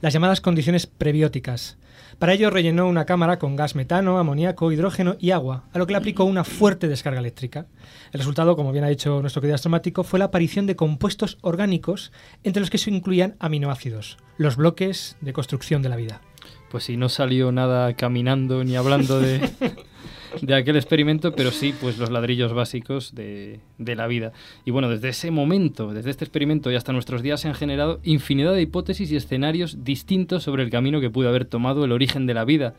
[0.00, 1.76] las llamadas condiciones prebióticas.
[2.20, 5.92] Para ello rellenó una cámara con gas metano, amoníaco, hidrógeno y agua, a lo que
[5.92, 7.66] le aplicó una fuerte descarga eléctrica.
[8.12, 12.12] El resultado, como bien ha dicho nuestro querido astromático, fue la aparición de compuestos orgánicos
[12.44, 16.20] entre los que se incluían aminoácidos, los bloques de construcción de la vida.
[16.70, 19.40] Pues sí, no salió nada caminando ni hablando de,
[20.42, 24.32] de aquel experimento, pero sí, pues los ladrillos básicos de, de, la vida.
[24.64, 28.00] Y bueno, desde ese momento, desde este experimento y hasta nuestros días se han generado
[28.02, 32.26] infinidad de hipótesis y escenarios distintos sobre el camino que pudo haber tomado el origen
[32.26, 32.74] de la vida,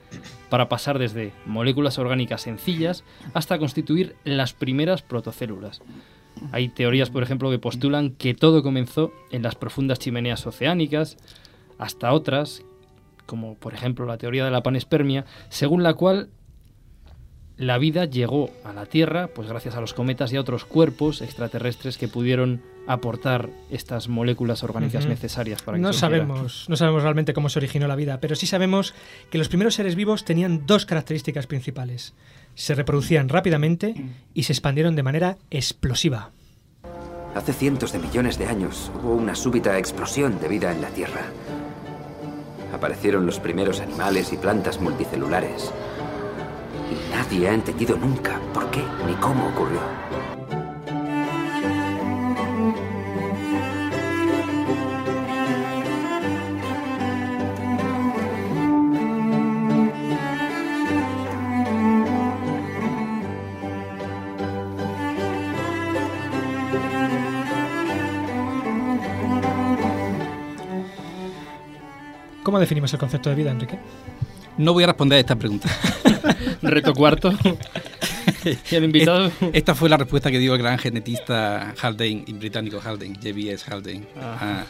[0.49, 5.82] para pasar desde moléculas orgánicas sencillas hasta constituir las primeras protocélulas.
[6.52, 11.17] Hay teorías, por ejemplo, que postulan que todo comenzó en las profundas chimeneas oceánicas,
[11.78, 12.63] hasta otras,
[13.29, 16.29] como por ejemplo la teoría de la panespermia, según la cual
[17.57, 21.21] la vida llegó a la Tierra, pues gracias a los cometas y a otros cuerpos
[21.21, 27.33] extraterrestres que pudieron aportar estas moléculas orgánicas necesarias para que no sabemos, no sabemos realmente
[27.33, 28.95] cómo se originó la vida, pero sí sabemos
[29.29, 32.15] que los primeros seres vivos tenían dos características principales.
[32.55, 33.93] Se reproducían rápidamente
[34.33, 36.31] y se expandieron de manera explosiva.
[37.35, 41.25] Hace cientos de millones de años hubo una súbita explosión de vida en la Tierra.
[42.73, 45.71] Aparecieron los primeros animales y plantas multicelulares.
[46.91, 49.79] Y nadie ha entendido nunca por qué ni cómo ocurrió.
[72.49, 73.77] ¿Cómo definimos el concepto de vida, Enrique?
[74.57, 75.69] No voy a responder a esta pregunta.
[76.63, 77.31] Reto cuarto.
[78.71, 79.27] y el invitado.
[79.27, 83.71] Es- Esta fue la respuesta que dio el gran genetista Haldane, y británico Haldane, J.B.S.
[83.71, 84.01] Haldane.
[84.19, 84.38] Ah.
[84.41, 84.65] Ah,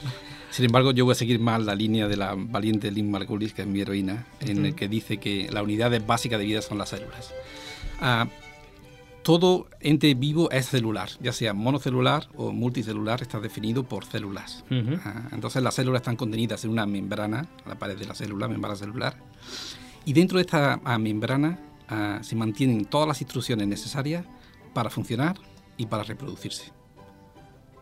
[0.51, 3.61] sin embargo, yo voy a seguir más la línea de la valiente Lynn Margulis, que
[3.61, 4.75] es mi heroína, en el Ujú.
[4.75, 7.33] que dice que la unidad básica de vida son las células.
[8.01, 8.27] Ah,
[9.23, 14.63] todo ente vivo es celular, ya sea monocelular o multicelular, está definido por células.
[15.03, 18.75] Ah, entonces las células están contenidas en una membrana, la pared de la célula, membrana
[18.75, 19.17] celular,
[20.05, 24.25] y dentro de esta ah, membrana ah, se mantienen todas las instrucciones necesarias
[24.73, 25.37] para funcionar
[25.77, 26.71] y para reproducirse.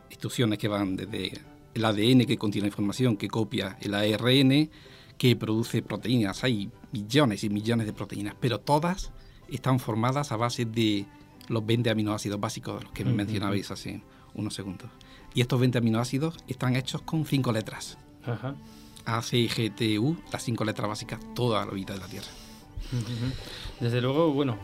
[0.09, 1.41] Instrucciones que van desde
[1.73, 4.69] el ADN que contiene información que copia el ARN,
[5.17, 6.43] que produce proteínas.
[6.43, 9.11] Hay millones y millones de proteínas, pero todas
[9.49, 11.05] están formadas a base de
[11.47, 13.13] los 20 aminoácidos básicos de los que Ujú.
[13.13, 14.01] mencionabais hace
[14.33, 14.89] unos segundos.
[15.33, 17.97] Y estos 20 aminoácidos están hechos con cinco letras.
[18.25, 18.55] Ajá.
[19.05, 22.27] A, C, G, T, U, las cinco letras básicas, toda la vida de la Tierra.
[23.79, 24.57] Desde luego, bueno,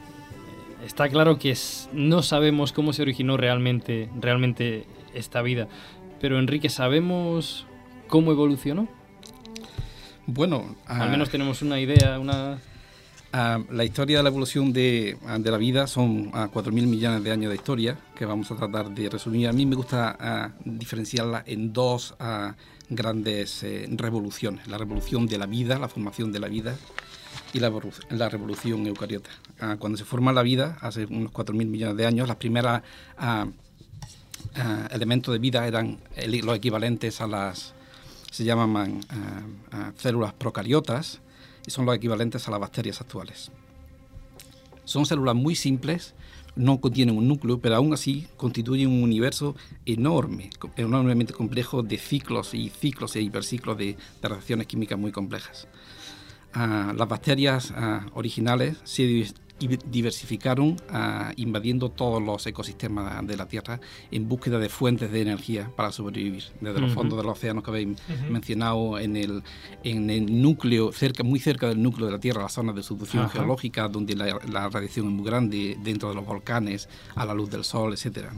[0.86, 5.67] está claro que es- no sabemos cómo se originó realmente, realmente esta vida.
[6.19, 7.65] Pero Enrique, ¿sabemos
[8.08, 8.88] cómo evolucionó?
[10.26, 12.60] Bueno, Al ah, menos tenemos una idea, una...
[13.34, 17.24] ah, la historia de la evolución de, ah, de la vida son ah, 4.000 millones
[17.24, 19.50] de años de historia que vamos a tratar de resumir.
[19.50, 22.15] A mí me gusta ah, diferenciarla en dos
[22.89, 24.67] grandes eh, revoluciones.
[24.67, 26.78] La revolución de la vida, la formación de la vida,
[27.52, 27.72] y la,
[28.10, 29.30] la revolución eucariota.
[29.78, 32.82] Cuando se forma la vida, hace unos 4.000 millones de años, las primeras
[34.91, 36.00] elementos de vida eran
[36.43, 37.74] los equivalentes a las,
[38.32, 39.02] se llaman
[39.98, 41.22] células procariotas,
[41.67, 43.52] son los equivalentes a las bacterias actuales.
[44.86, 46.13] Son células muy simples,
[46.56, 52.54] no contienen un núcleo, pero aún así constituyen un universo enorme, enormemente complejo de ciclos
[52.54, 55.67] y ciclos e hiperciclos de, de reacciones químicas muy complejas.
[56.56, 59.26] Ah, las bacterias ah, originales se
[59.67, 63.80] di- diversificaron ah, invadiendo todos los ecosistemas de la Tierra
[64.12, 67.69] en búsqueda de fuentes de energía para sobrevivir, desde los fondos de los océanos que
[67.71, 67.88] habéis
[68.30, 69.43] mencionado en el,
[69.84, 73.23] en el núcleo, cerca, muy cerca del núcleo de la Tierra, las zonas de subducción
[73.30, 77.49] geológica, donde la, la radiación es muy grande, dentro de los volcanes, a la luz
[77.49, 78.32] del sol, etcétera.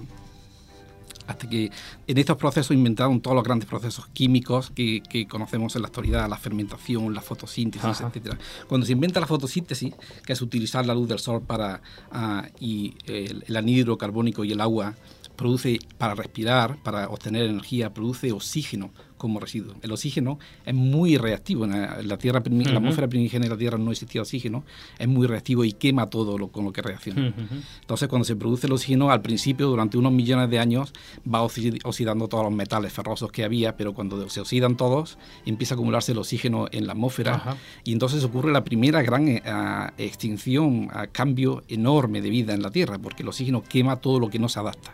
[1.27, 1.71] Hasta que
[2.07, 6.29] en estos procesos inventaron todos los grandes procesos químicos que, que conocemos en la actualidad,
[6.29, 8.07] la fermentación, la fotosíntesis, Ajá.
[8.07, 8.37] etcétera.
[8.67, 9.93] Cuando se inventa la fotosíntesis,
[10.25, 14.51] que es utilizar la luz del sol para ah, y el, el anhídrido carbónico y
[14.51, 14.95] el agua
[15.35, 19.75] produce para respirar, para obtener energía, produce oxígeno como residuo.
[19.81, 21.65] El oxígeno es muy reactivo.
[21.65, 24.63] En la, Tierra, en la atmósfera primigenia de la Tierra no existía oxígeno.
[24.99, 27.33] Es muy reactivo y quema todo lo, con lo que reacciona.
[27.81, 30.93] Entonces, cuando se produce el oxígeno, al principio, durante unos millones de años,
[31.25, 35.73] va oxi- oxidando todos los metales ferrosos que había, pero cuando se oxidan todos, empieza
[35.73, 39.41] a acumularse el oxígeno en la atmósfera y entonces ocurre la primera gran eh,
[39.97, 44.39] extinción, cambio enorme de vida en la Tierra, porque el oxígeno quema todo lo que
[44.39, 44.91] no se adapta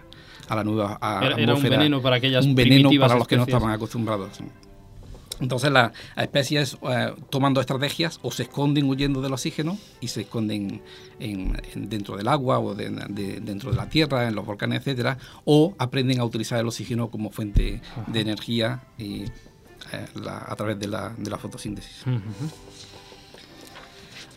[0.51, 3.35] a la nueva ah, Era- era un veneno para aquellas Un veneno para los que
[3.37, 4.39] no estaban acostumbrados.
[5.39, 10.81] Entonces las especies eh, tomando estrategias o se esconden huyendo del oxígeno y se esconden
[11.19, 14.79] en- en- dentro del agua o de- de- dentro de la tierra, en los volcanes,
[14.79, 20.55] etcétera, o aprenden a utilizar el oxígeno como fuente de energía y, eh, la- a
[20.55, 22.03] través de la, de la fotosíntesis.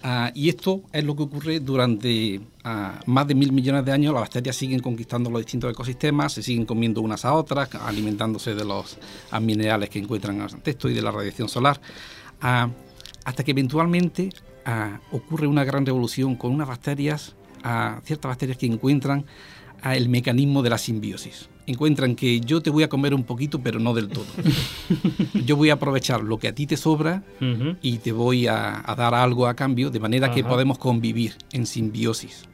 [0.06, 4.12] Ah, y esto es lo que ocurre durante ah, más de mil millones de años.
[4.12, 8.66] Las bacterias siguen conquistando los distintos ecosistemas, se siguen comiendo unas a otras, alimentándose de
[8.66, 8.98] los
[9.30, 11.80] ah, minerales que encuentran en el texto y de la radiación solar,
[12.38, 14.28] hasta que eventualmente
[15.10, 17.34] ocurre una gran revolución con unas bacterias,
[18.04, 19.24] ciertas bacterias que encuentran
[19.84, 21.48] el mecanismo de la simbiosis.
[21.66, 24.26] Encuentran que yo te voy a comer un poquito, pero no del todo.
[25.46, 27.22] yo voy a aprovechar lo que a ti te sobra
[27.82, 31.66] y te voy a, a dar algo a cambio, de manera que podemos convivir en
[31.66, 32.44] simbiosis.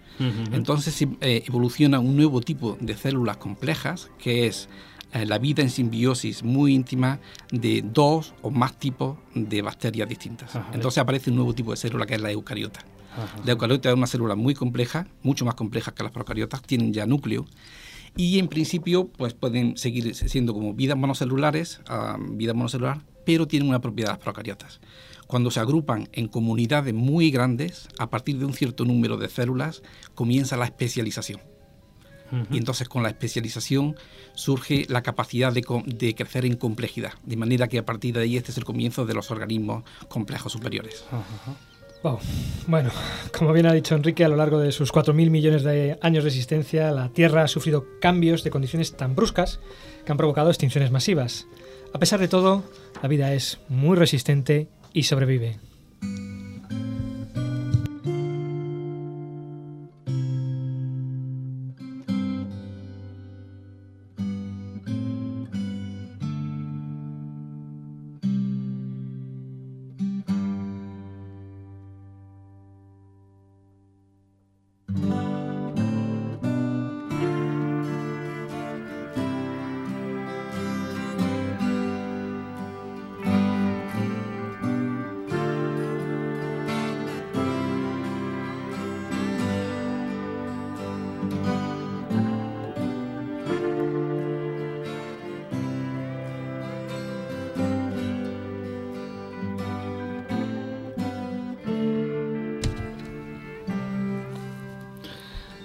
[0.53, 4.69] Entonces se- eh, evoluciona un nuevo tipo de células complejas, que es
[5.13, 7.19] eh, la vida en simbiosis muy íntima
[7.51, 10.55] de dos o más tipos de bacterias distintas.
[10.55, 10.71] Ajá.
[10.75, 12.81] Entonces aparece un nuevo tipo de célula que es la eucariota.
[13.17, 13.35] Ajá.
[13.45, 17.07] La eucariota es una célula muy compleja, mucho más compleja que las procariotas, tienen ya
[17.07, 17.47] núcleo
[18.17, 23.69] y en principio pues pueden seguir siendo como vidas monocelulares, ah, vida monocelular, pero tienen
[23.69, 24.81] una propiedad las procariotas.
[25.27, 29.83] Cuando se agrupan en comunidades muy grandes, a partir de un cierto número de células,
[30.15, 31.41] comienza la especialización.
[32.53, 33.97] Y entonces con la especialización
[34.35, 38.37] surge la capacidad de, de crecer en complejidad, de manera que a partir de ahí
[38.37, 41.05] este es el comienzo de los organismos complejos superiores.
[42.03, 42.18] Wow.
[42.66, 42.90] Bueno,
[43.36, 46.30] como bien ha dicho Enrique, a lo largo de sus 4.000 millones de años de
[46.30, 49.61] existencia, la Tierra ha sufrido cambios de condiciones tan bruscas
[50.05, 51.46] que han provocado extinciones masivas.
[51.92, 52.62] A pesar de todo,
[53.03, 55.59] la vida es muy resistente y sobrevive.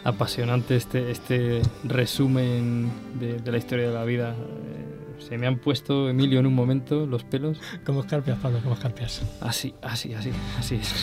[0.05, 2.89] Apasionante este, este resumen
[3.19, 4.29] de, de la historia de la vida.
[4.33, 7.59] Eh, se me han puesto, Emilio, en un momento los pelos.
[7.85, 9.23] Como escarpias, Pablo, como escarpias.
[9.41, 10.93] Así, así, así, así es.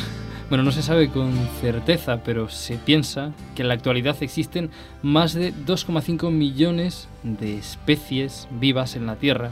[0.49, 4.71] Bueno, no se sabe con certeza, pero se piensa que en la actualidad existen
[5.03, 9.51] más de 2,5 millones de especies vivas en la Tierra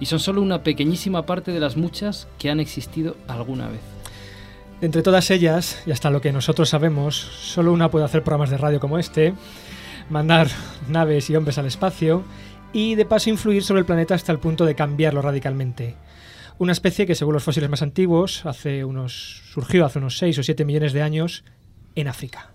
[0.00, 3.97] y son solo una pequeñísima parte de las muchas que han existido alguna vez.
[4.80, 8.50] De entre todas ellas, y hasta lo que nosotros sabemos, solo una puede hacer programas
[8.50, 9.34] de radio como este,
[10.08, 10.48] mandar
[10.88, 12.22] naves y hombres al espacio
[12.72, 15.96] y de paso influir sobre el planeta hasta el punto de cambiarlo radicalmente.
[16.58, 20.42] Una especie que según los fósiles más antiguos hace unos, surgió hace unos 6 o
[20.44, 21.44] 7 millones de años
[21.96, 22.52] en África.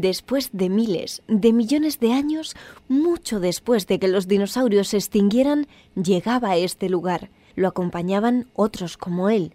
[0.00, 2.54] Después de miles de millones de años,
[2.86, 7.30] mucho después de que los dinosaurios se extinguieran, llegaba a este lugar.
[7.56, 9.54] Lo acompañaban otros como él,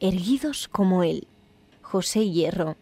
[0.00, 1.26] erguidos como él.
[1.82, 2.76] José Hierro.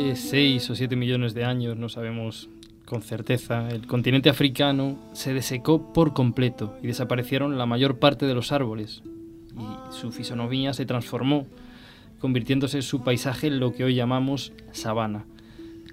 [0.00, 2.48] Hace 6 o 7 millones de años, no sabemos
[2.86, 8.32] con certeza, el continente africano se desecó por completo y desaparecieron la mayor parte de
[8.32, 9.02] los árboles.
[9.54, 11.46] Y su fisonomía se transformó,
[12.18, 15.26] convirtiéndose su paisaje en lo que hoy llamamos sabana.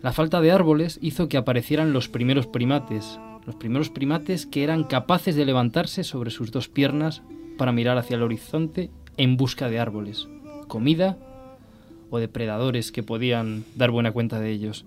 [0.01, 4.85] La falta de árboles hizo que aparecieran los primeros primates, los primeros primates que eran
[4.85, 7.23] capaces de levantarse sobre sus dos piernas
[7.57, 10.29] para mirar hacia el horizonte en busca de árboles,
[10.69, 11.17] comida
[12.09, 14.85] o depredadores que podían dar buena cuenta de ellos.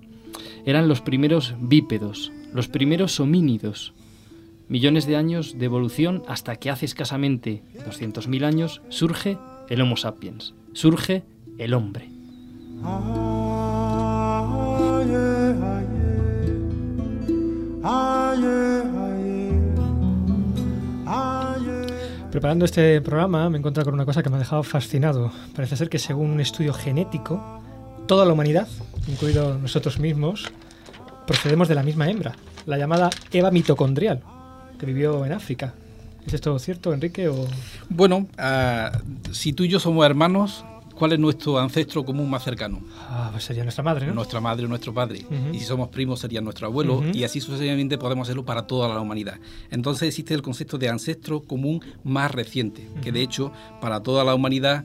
[0.64, 3.93] Eran los primeros bípedos, los primeros homínidos.
[4.68, 9.37] Millones de años de evolución hasta que hace escasamente 200.000 años surge
[9.68, 11.25] el Homo sapiens, surge
[11.59, 12.09] el hombre.
[22.31, 25.33] Preparando este programa me he encontrado con una cosa que me ha dejado fascinado.
[25.57, 27.61] Parece ser que según un estudio genético,
[28.07, 28.68] toda la humanidad,
[29.09, 30.49] incluido nosotros mismos,
[31.26, 34.22] procedemos de la misma hembra, la llamada Eva mitocondrial,
[34.78, 35.74] que vivió en África.
[36.24, 37.28] ¿Es esto cierto, Enrique?
[37.89, 38.93] Bueno, ah,
[39.33, 40.64] si tú y yo somos hermanos,
[41.01, 42.82] ¿cuál es nuestro ancestro común más cercano?
[43.09, 44.12] Ah, pues sería nuestra madre, ¿no?
[44.12, 45.24] Nuestra madre o nuestro padre.
[45.24, 45.55] Ujú.
[45.55, 47.03] Y si somos primos sería nuestro abuelo.
[47.14, 49.40] Y así sucesivamente podemos hacerlo para toda la humanidad.
[49.70, 54.34] Entonces existe el concepto de ancestro común más reciente, que de hecho para toda la
[54.34, 54.84] humanidad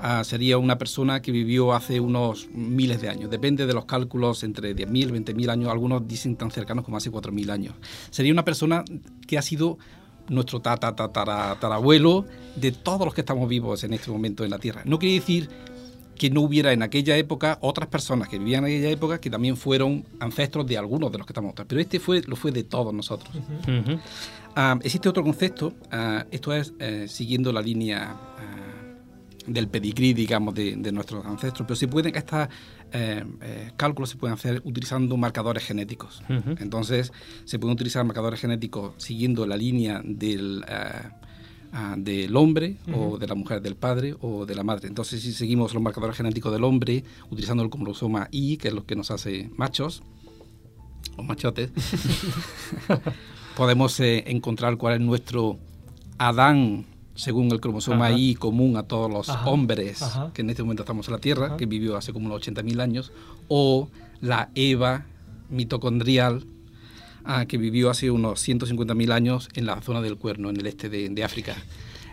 [0.00, 3.30] ah, sería una persona que vivió hace unos miles de años.
[3.30, 5.70] Depende de los cálculos entre 10.000, 20.000 años.
[5.70, 7.74] Algunos dicen tan cercanos como hace 4.000 años.
[8.10, 8.84] Sería una persona
[9.28, 9.78] que ha sido
[10.28, 12.24] nuestro tata, tatara- tatarabuelo
[12.56, 14.82] de todos los que estamos vivos en este momento en la Tierra.
[14.84, 15.48] No quiere decir
[16.16, 19.56] que no hubiera en aquella época otras personas que vivían en aquella época que también
[19.56, 21.54] fueron ancestros de algunos de los que estamos.
[21.66, 23.30] Pero este fue, lo fue de todos nosotros.
[24.54, 28.40] Ah, existe otro concepto, ah, esto es eh, siguiendo la línea ah,
[29.46, 32.48] del pedigrí, digamos, de, de nuestros ancestros, pero se pueden, estos
[32.92, 36.22] eh, eh, cálculos se pueden hacer utilizando marcadores genéticos.
[36.58, 37.12] Entonces,
[37.44, 41.08] se pueden utilizar marcadores genéticos siguiendo la línea del, eh,
[41.72, 44.88] ah, del hombre o de la mujer, del padre o de la madre.
[44.88, 48.84] Entonces, si seguimos los marcadores genéticos del hombre, utilizando el cromosoma Y, que es lo
[48.84, 50.02] que nos hace machos,
[51.16, 51.70] o machotes,
[53.56, 55.58] podemos eh, encontrar cuál es nuestro
[56.18, 58.18] Adán según el cromosoma Ajá.
[58.18, 59.48] Y común a todos los Ajá.
[59.50, 60.30] hombres Ajá.
[60.32, 63.12] que en este momento estamos en la Tierra, que vivió hace como unos 80.000 años,
[63.48, 63.88] o
[64.20, 65.06] la Eva
[65.50, 66.44] mitocondrial
[67.24, 70.88] ah, que vivió hace unos 150.000 años en la zona del Cuerno, en el este
[70.88, 71.54] de, de África.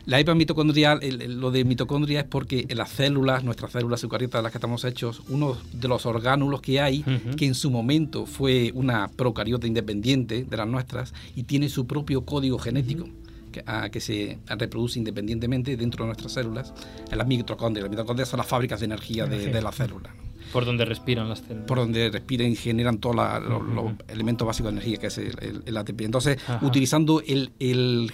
[0.06, 4.04] La Eva mitocondrial, el- el- lo de mitocondria es porque en las células, nuestras células
[4.04, 7.04] eucariotas de las que estamos hechos, uno de los orgánulos que hay,
[7.38, 12.22] que en su momento fue una procariota independiente de las nuestras y tiene su propio
[12.26, 13.08] código genético.
[13.52, 16.74] Que, ah, que se reproduce independientemente dentro de nuestras células,
[17.12, 17.84] en las mitocondrias.
[17.84, 19.54] Las mitocondrias son las fábricas de energía de, Energía.
[19.54, 20.14] de la célula
[20.54, 21.66] Por donde respiran las células.
[21.66, 25.18] por donde respiran y generan todos la- los, los elementos básicos de energía, que es
[25.18, 26.02] el, el- el ATP.
[26.06, 26.66] Entonces, Ajá.
[26.66, 28.12] utilizando el, el-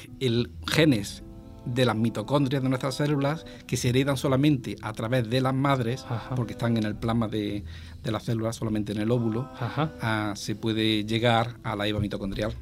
[0.68, 1.22] genes
[1.66, 6.06] de las mitocondrias de nuestras células, que se heredan solamente a través de las madres,
[6.36, 7.64] porque están en el plasma de,
[8.04, 12.54] de las células, solamente en el óvulo, ah, se puede llegar a la Eva mitocondrial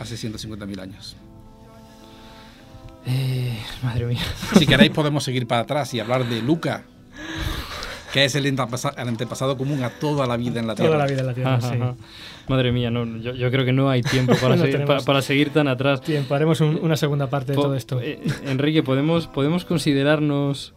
[0.00, 1.16] hace 150.000 años.
[3.06, 4.20] Eh, madre mía.
[4.58, 6.82] Si queréis podemos seguir para atrás y hablar de Luca,
[8.12, 10.92] que es el antepasa- el antepasado común a toda la vida en la Tierra.
[10.92, 11.74] Toda la vida en la Tierra, Ajá, sí.
[11.80, 11.94] ajá.
[12.48, 15.22] Madre mía, no, yo, yo creo que no hay tiempo para, No seguir, para, para
[15.22, 16.00] seguir tan atrás.
[16.00, 18.00] Tiempo, haremos un- una segunda parte de todo esto.
[18.00, 20.74] eh, Enrique, ¿podemos, podemos considerarnos...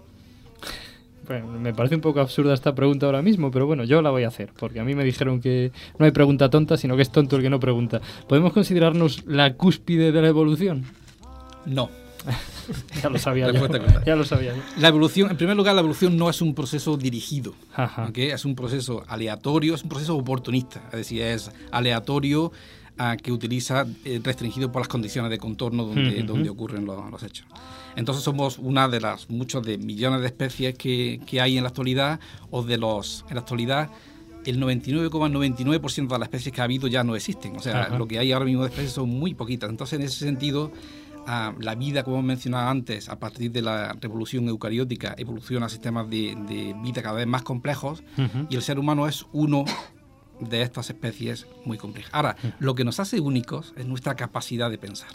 [1.28, 4.24] Bueno, me parece un poco absurda esta pregunta ahora mismo, pero bueno, yo la voy
[4.24, 7.12] a hacer, porque a mí me dijeron que no hay pregunta tonta, sino que es
[7.12, 8.02] tonto el que no pregunta.
[8.28, 10.84] ¿Podemos considerarnos la cúspide de la evolución?
[11.66, 11.90] No.
[13.02, 13.68] ya lo sabía yo.
[14.06, 14.62] Ya lo sabía yo.
[14.78, 18.06] La evolución, en primer lugar, la evolución no es un proceso dirigido, Ajá.
[18.10, 18.18] ¿ok?
[18.18, 22.52] es un proceso aleatorio, es un proceso oportunista, es decir, es aleatorio
[22.98, 26.28] ah, que utiliza eh, restringido por las condiciones de contorno donde, Ujú.
[26.28, 27.48] donde ocurren los, los hechos.
[27.96, 31.70] Entonces somos una de las muchos de millones de especies que, que hay en la
[31.70, 32.20] actualidad,
[32.50, 33.90] o de los, en la actualidad,
[34.46, 37.56] el 99,99% de las especies que ha habido ya no existen.
[37.56, 37.98] O sea, Ajá.
[37.98, 39.70] lo que hay ahora mismo de especies son muy poquitas.
[39.70, 40.72] Entonces, en ese sentido,
[41.60, 46.36] la vida, como mencionaba antes, a partir de la revolución eucariótica, evoluciona a sistemas de,
[46.48, 48.04] de vida cada vez más complejos
[48.50, 49.66] y el ser humano es uno
[50.40, 52.12] de estas especies muy complejas.
[52.14, 55.12] Ahora, lo que nos hace únicos es nuestra capacidad de pensar.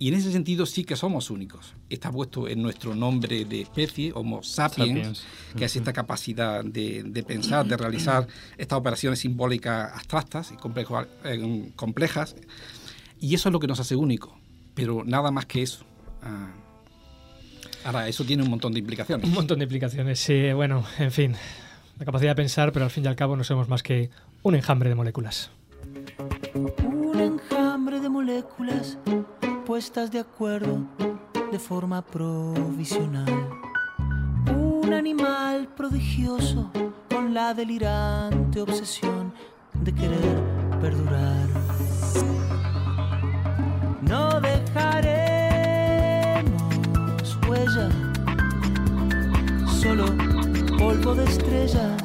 [0.00, 1.74] Y en ese sentido sí que somos únicos.
[1.90, 4.88] Está puesto en nuestro nombre de especie, Homo sapiens,
[5.18, 5.24] Sapiens.
[5.56, 11.06] que es esta capacidad de, de pensar, de realizar estas operaciones simbólicas abstractas y complejo-
[11.24, 12.36] eh, complejas.
[13.18, 14.32] Y eso es lo que nos hace únicos,
[14.78, 15.84] pero nada más que eso.
[16.22, 16.50] Ah,
[17.84, 19.26] Ahora, eso tiene un montón de implicaciones.
[19.26, 20.52] Un montón de implicaciones, sí.
[20.52, 21.34] Bueno, en fin,
[21.98, 24.10] la capacidad de pensar, pero al fin y al cabo no somos más que
[24.42, 25.50] un enjambre de moléculas.
[26.84, 28.98] Un enjambre de moléculas
[29.66, 30.86] puestas de acuerdo
[31.50, 33.48] de forma provisional.
[34.56, 36.70] Un animal prodigioso
[37.08, 39.32] con la delirante obsesión
[39.74, 40.42] de querer
[40.80, 41.67] perdurar.
[49.88, 50.04] Solo
[50.76, 52.02] polvo de estrellas.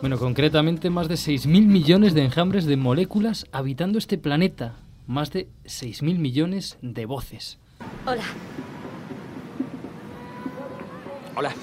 [0.00, 4.74] Bueno, concretamente más de 6.000 millones de enjambres de moléculas habitando este planeta.
[5.06, 7.58] Más de 6.000 millones de voces.
[8.06, 8.24] Hola,
[11.36, 11.54] Hola.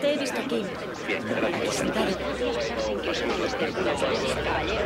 [0.00, 0.62] te he visto aquí.
[4.62, 4.76] Aquí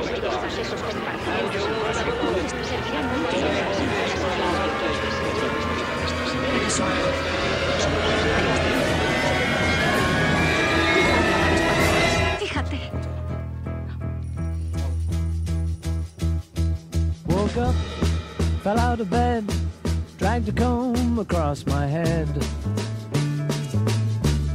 [21.21, 22.29] across my head.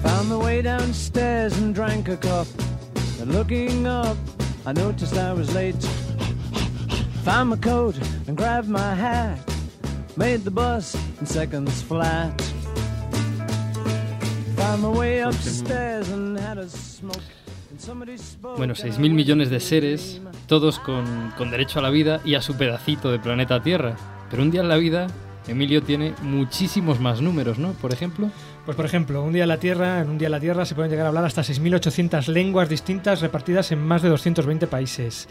[0.03, 2.47] Found my way downstairs and drank a cup.
[3.21, 4.17] And looking up,
[4.65, 5.81] I noticed I was late.
[7.23, 7.95] Found my coat
[8.27, 9.39] and grabbed my hat.
[10.17, 12.39] Made the bus in seconds flat.
[14.55, 17.21] Found my way upstairs and had a smoke.
[18.57, 22.35] Bueno, and I 6.000 millones de seres, todos con, con derecho a la vida y
[22.35, 23.95] a su pedacito de planeta Tierra.
[24.31, 25.07] Pero un día en la vida,
[25.47, 27.73] Emilio tiene muchísimos más números, ¿no?
[27.73, 28.29] Por ejemplo.
[28.65, 30.73] Pues por ejemplo, un día en la Tierra, en un día en la Tierra se
[30.73, 35.27] pueden llegar a hablar hasta 6.800 lenguas distintas repartidas en más de 220 países.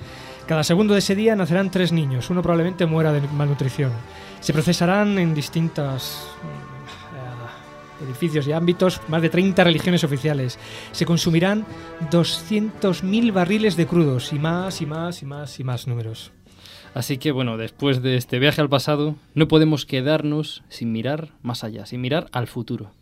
[0.47, 3.91] Cada segundo de ese día nacerán tres niños, uno probablemente muera de malnutrición.
[4.41, 10.59] Se procesarán en distintos mm, eh, edificios y ámbitos más de 30 religiones oficiales.
[10.93, 11.67] Se consumirán
[12.13, 16.31] 200.000 barriles de crudos y más y más y más y más números.
[16.95, 21.65] Así que bueno, después de este viaje al pasado, no podemos quedarnos sin mirar más
[21.65, 22.93] allá, sin mirar al futuro.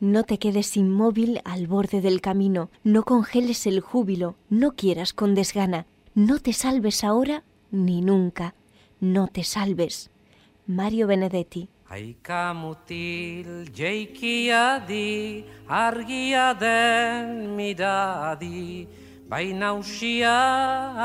[0.00, 5.34] No te quedes inmóvil al borde del camino, no congeles el júbilo, no quieras con
[5.34, 8.54] desgana, no te salves ahora ni nunca,
[9.00, 10.10] no te salves.
[10.66, 11.68] Mario Benedetti.
[11.90, 18.88] Aikamutil jeikia di, argia den midadi,
[19.28, 20.32] baina usia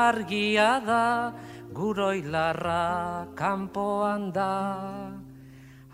[0.08, 1.34] argia da,
[1.74, 5.12] guroilarra kanpoan da.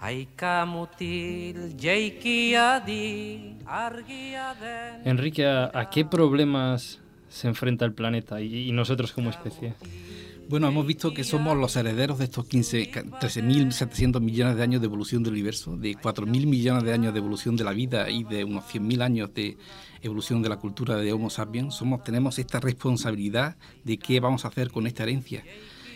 [0.00, 5.02] Aikamutil jeikia di, argia den...
[5.04, 9.74] Enrique, ¿a, a qué problemas se enfrenta el planeta y, y nosotros como especie?
[10.48, 14.80] Bueno, hemos visto que somos los herederos de estos 15, ca- 13.700 millones de años
[14.80, 18.22] de evolución del universo, de 4.000 millones de años de evolución de la vida y
[18.22, 19.56] de unos 100.000 años de
[20.02, 21.74] evolución de la cultura de Homo sapiens.
[21.74, 25.42] Somos, tenemos esta responsabilidad de qué vamos a hacer con esta herencia.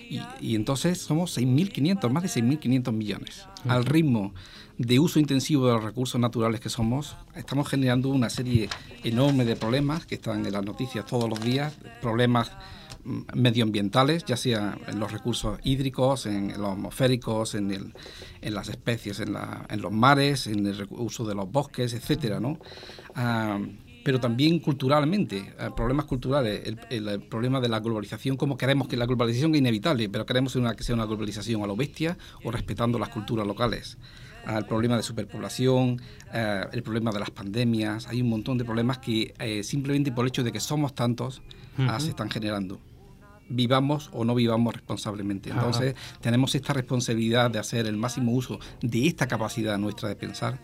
[0.08, 3.46] Y, y entonces somos 6.500, más de 6.500 millones.
[3.68, 4.34] Al ritmo
[4.78, 8.68] de uso intensivo de los recursos naturales que somos, estamos generando una serie
[9.04, 12.50] enorme de problemas que están en las noticias todos los días, problemas
[13.34, 17.94] medioambientales, ya sea en los recursos hídricos, en los atmosféricos, en, el-
[18.42, 22.40] en las especies, en, la- en los mares, en el uso de los bosques, etcétera,
[22.40, 22.58] ¿no?
[23.14, 23.58] Ah,
[24.02, 28.88] pero también culturalmente, ah, problemas culturales, el, el- el problema de la globalización, como queremos
[28.88, 32.16] que la globalización es inevitable, pero queremos una, que sea una globalización a lo bestia
[32.44, 33.98] o respetando las culturas locales.
[34.46, 36.00] Ah, el problema de superpoblación,
[36.72, 40.28] el problema de las pandemias, hay un montón de problemas que eh, simplemente por el
[40.28, 41.42] hecho de que somos tantos
[41.76, 42.80] ah, se están generando
[43.50, 45.50] vivamos o no vivamos responsablemente.
[45.50, 45.60] Ajá.
[45.66, 50.58] Entonces, tenemos esta responsabilidad de hacer el máximo uso de esta capacidad nuestra de pensar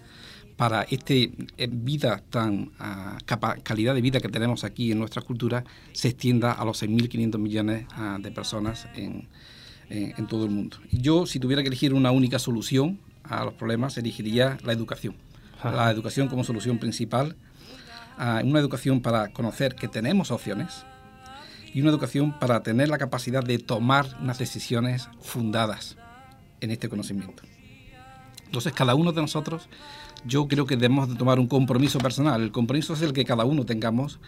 [0.57, 5.21] para este eh, vida tan ah, capa- calidad de vida que tenemos aquí en nuestra
[5.21, 9.29] cultura se extienda a los 6.500 millones ah, de personas en,
[9.91, 10.79] en- en todo el mundo.
[10.91, 15.15] Yo, si tuviera que elegir una única solución a los problemas, elegiría la educación.
[15.59, 15.73] Ajá.
[15.73, 17.37] La educación como solución principal,
[18.17, 20.85] ah, una educación para conocer que tenemos opciones,
[21.77, 25.99] y una educación para tener la capacidad de tomar unas decisiones fundadas
[26.63, 27.43] en este conocimiento.
[28.47, 29.69] Entonces, cada uno de nosotros,
[30.25, 32.41] yo creo que debemos de tomar un compromiso personal.
[32.41, 34.21] El compromiso es el que cada uno tengamos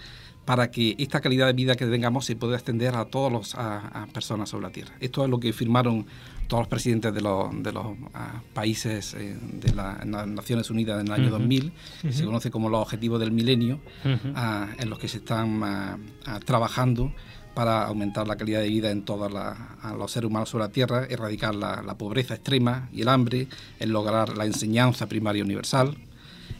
[0.45, 4.51] para que esta calidad de vida que tengamos se pueda extender a todas las personas
[4.51, 4.95] sobre la Tierra.
[5.01, 6.07] Esto es lo que firmaron
[6.49, 11.01] todos los presidentes de los, de los ah, países eh, de la- las Naciones Unidas
[11.01, 11.39] en el año Ujú.
[11.39, 11.73] 2000,
[12.03, 12.27] que se Ujú.
[12.29, 14.33] conoce como los objetivos del milenio, Ujú.
[14.35, 17.13] ah, en los que se están ah, ah, trabajando
[17.59, 21.57] para aumentar la calidad de vida en todos los seres humanos sobre la Tierra, erradicar
[21.57, 23.49] la, pobreza extrema y el hambre,
[23.81, 25.97] el lograr la enseñanza primaria universal,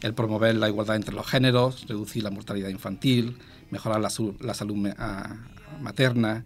[0.01, 3.37] el promover la igualdad entre los géneros, reducir la mortalidad infantil,
[3.71, 4.75] mejorar la, salud
[5.79, 6.43] materna,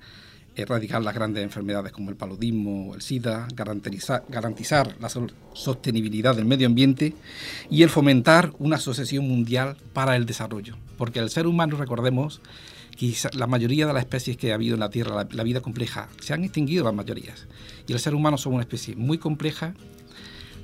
[0.56, 6.46] erradicar las grandes enfermedades como el paludismo o el SIDA, garantizar, la so- sostenibilidad del
[6.46, 7.16] medio ambiente
[7.72, 10.76] y el fomentar una asociación mundial para el desarrollo.
[10.96, 12.40] Porque el ser humano, recordemos,
[12.96, 15.62] quizá la mayoría de las especies que ha habido en la Tierra, la, la vida
[15.62, 17.48] compleja, se han extinguido las mayorías.
[17.88, 19.74] Y el ser humano somos una especie muy compleja,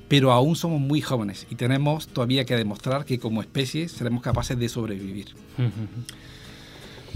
[0.08, 4.58] pero aún somos muy jóvenes y tenemos todavía que demostrar que como especie seremos capaces
[4.58, 5.28] de sobrevivir.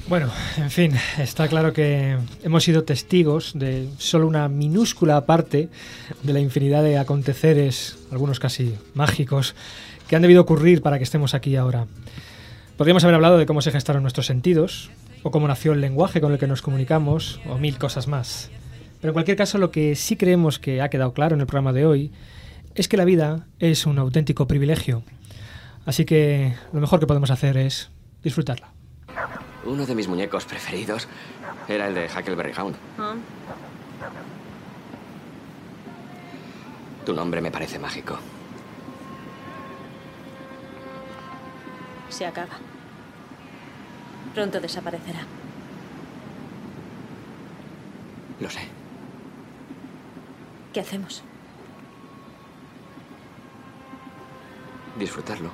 [0.06, 5.70] Bueno, en fin, está claro que hemos sido testigos de solo una minúscula parte
[6.22, 9.56] de la infinidad de aconteceres, algunos casi mágicos,
[10.06, 11.86] que han debido ocurrir para que estemos aquí ahora.
[12.76, 14.90] Podríamos haber hablado de cómo se gestaron nuestros sentidos,
[15.25, 18.51] o cómo nació el lenguaje con el que nos comunicamos, o mil cosas más.
[19.01, 21.72] Pero en cualquier caso, lo que sí creemos que ha quedado claro en el programa
[21.72, 22.12] de hoy
[22.77, 25.03] es que la vida es un auténtico privilegio.
[25.87, 27.91] Así que lo mejor que podemos hacer es
[28.22, 28.72] disfrutarla.
[29.64, 31.09] Uno de mis muñecos preferidos
[31.68, 32.77] era el de Huckleberry Hound.
[32.99, 33.14] Ah,
[37.05, 38.18] Tu nombre me parece mágico.
[42.11, 42.55] se acaba.
[44.35, 45.20] Pronto desaparecerá.
[48.41, 48.66] Lo sé.
[50.72, 51.22] ¿Qué hacemos?
[54.99, 55.53] Disfrutarlo.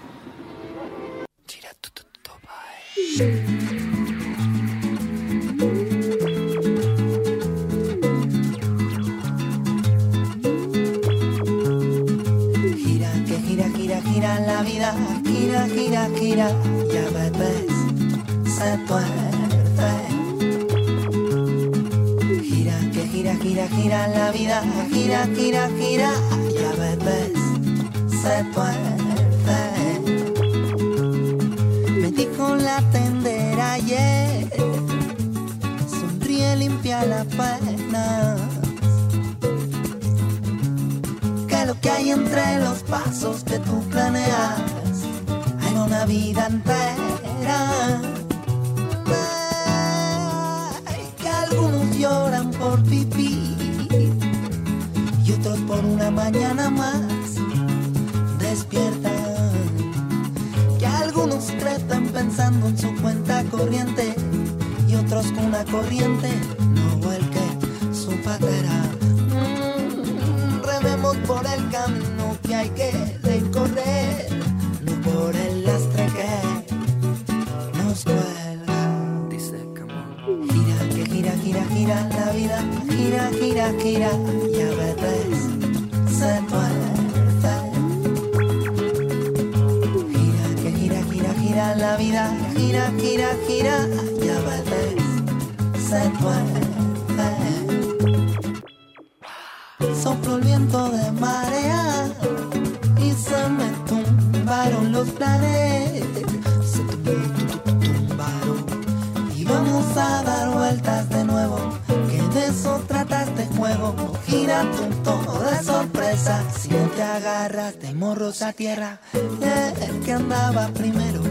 [114.90, 116.42] Tu todo de sorpresa.
[116.58, 121.22] Si te agarras de morros a tierra, el que andaba primero.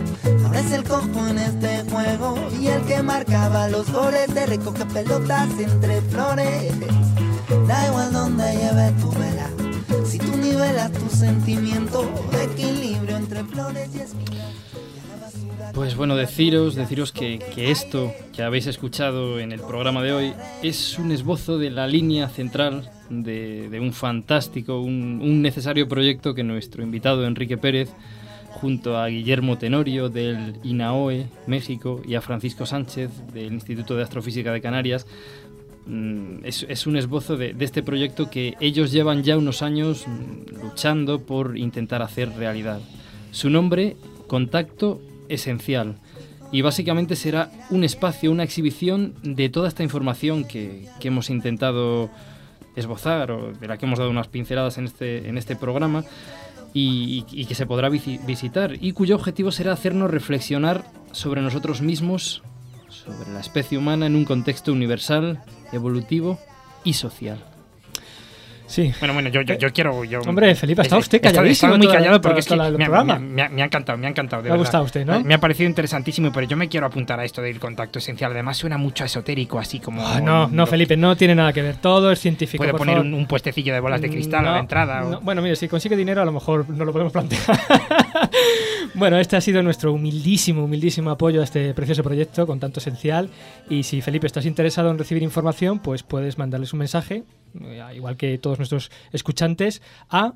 [0.45, 2.35] Ahora es el cojo en este juego.
[2.59, 6.73] Y el que marcaba los goles de recoge pelotas entre flores.
[7.67, 9.49] Da igual donde lleve tu vela.
[10.05, 12.09] Si tú nivelas tu sentimiento,
[12.41, 14.53] equilibrio entre flores y espinas.
[15.73, 20.33] Pues bueno, deciros, deciros que, que esto que habéis escuchado en el programa de hoy
[20.63, 26.33] es un esbozo de la línea central de, de un fantástico, un, un necesario proyecto
[26.33, 27.89] que nuestro invitado Enrique Pérez,
[28.49, 34.51] junto a Guillermo Tenorio del INAOE, México, y a Francisco Sánchez del Instituto de Astrofísica
[34.51, 35.05] de Canarias,
[35.85, 40.05] mm, es, es un esbozo de, de este proyecto que ellos llevan ya unos años
[40.61, 42.81] luchando por intentar hacer realidad.
[43.31, 43.95] Su nombre,
[44.27, 45.95] Contacto Esencial.
[46.51, 52.09] Y básicamente será un espacio, una exhibición de toda esta información que, que hemos intentado
[52.75, 56.03] esbozar o de la que hemos dado unas pinceladas en este, en este programa
[56.73, 62.41] y, que se podrá visi- visitar y cuyo objetivo será hacernos reflexionar sobre nosotros mismos,
[62.89, 66.39] sobre la especie humana en un contexto universal, evolutivo
[66.83, 67.43] y social.
[68.69, 68.93] Sí.
[68.99, 70.03] Bueno, bueno, yo, yo, yo quiero.
[70.03, 72.21] Yo, Hombre, Felipe, ha estado Es- usted he he calladísimo estado muy toda- callado toda-
[72.21, 74.43] porque es que toda me, me ha- me me ha encantado, me ha encantado.
[74.43, 75.19] De Le ha gustado a usted, ¿no?
[75.23, 78.31] Me ha parecido interesantísimo, pero yo me quiero apuntar a esto del contacto esencial.
[78.31, 80.07] Además, suena mucho esotérico, así como.
[80.07, 81.77] Ah, no, no, Felipe, no tiene nada que ver.
[81.77, 82.59] Todo es científico.
[82.61, 83.07] Puede por poner favor.
[83.07, 85.03] un, un puestecillo de bolas de cristal a No, la entrada.
[85.05, 87.41] o- no, bueno, mire, si consigue dinero, a lo mejor no lo podemos plantear.
[88.95, 93.29] Bueno, este ha sido nuestro humildísimo, humildísimo apoyo a este precioso proyecto con tanto esencial.
[93.69, 97.23] Y si Felipe estás interesado en recibir información, pues puedes mandarles un mensaje, eh,
[97.93, 100.33] igual que todos nuestros escuchantes, a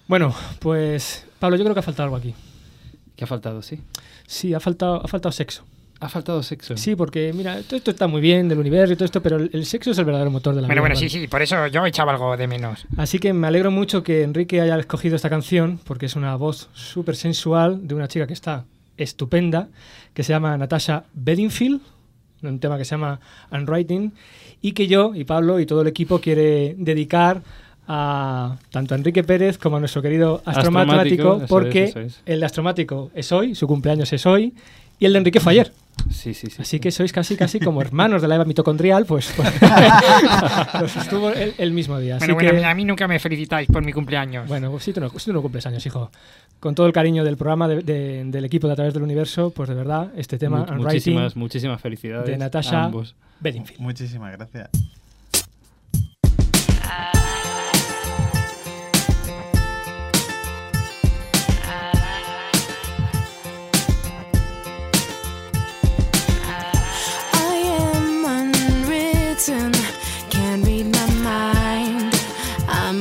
[0.08, 2.36] Bueno, pues Pablo, yo creo que ha faltado algo aquí.
[3.16, 3.80] ¿Qué ha faltado, sí?
[4.28, 5.64] Sí, ha faltado, ha faltado sexo.
[6.04, 6.76] Ha faltado sexo.
[6.76, 9.66] Sí, porque mira, todo esto está muy bien del universo y todo esto, pero el,
[9.66, 10.95] sexo es el verdadero motor de la Bueno, vida.
[10.95, 12.86] bueno, sí, sí, por eso yo echaba algo de menos.
[12.97, 16.70] Así que me alegro mucho que Enrique haya escogido esta canción, porque es una voz
[16.74, 18.66] súper sensual de una chica que está
[18.97, 19.70] estupenda,
[20.14, 21.80] que se llama Natasha Bedingfield,
[22.41, 24.12] un tema que se llama Unwriting,
[24.62, 27.41] y que yo y Pablo y todo el equipo quiere dedicar
[27.88, 32.22] a tanto a Enrique Pérez como a nuestro querido astromático, Astromático, porque es, es.
[32.26, 34.54] el de astromático es hoy, su cumpleaños es hoy,
[34.99, 35.72] y el de Enrique fue ayer.
[36.12, 36.62] Sí, sí, sí.
[36.62, 39.50] Así que sois casi casi como hermanos de la Eva mitocondrial, pues, pues
[40.82, 42.18] los estuvo el, el mismo día.
[42.18, 44.48] Así Bueno, bueno, que- a mí nunca me felicitáis por mi cumpleaños.
[44.48, 46.12] bueno, pues si tú, no, si tú no cumples años, hijo.
[46.60, 49.52] Con todo el cariño del programa, de- de- del equipo de A través del universo,
[49.52, 52.28] pues de verdad, este tema, Mu- Unwriting, muchísimas, muchísimas felicidades.
[52.28, 53.16] de a Natasha ambos.
[53.39, 53.82] Bedingfield.
[53.82, 54.70] Muchísimas gracias.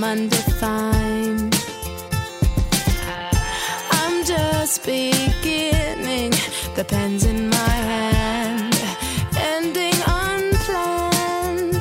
[0.02, 1.54] I'm undefined.
[3.92, 6.32] I'm just beginning,
[6.74, 8.74] the pen's in my hand,
[9.36, 11.80] ending unplanned.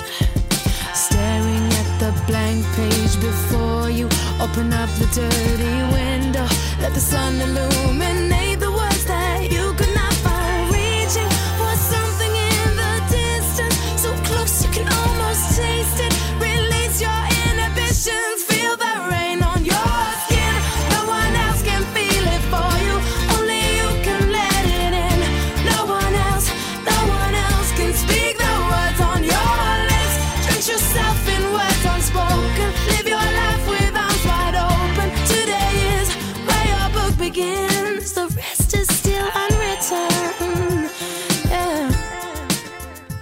[0.93, 4.05] Staring at the blank page before you,
[4.39, 6.47] open up the dirty window,
[6.79, 8.40] let the sun illuminate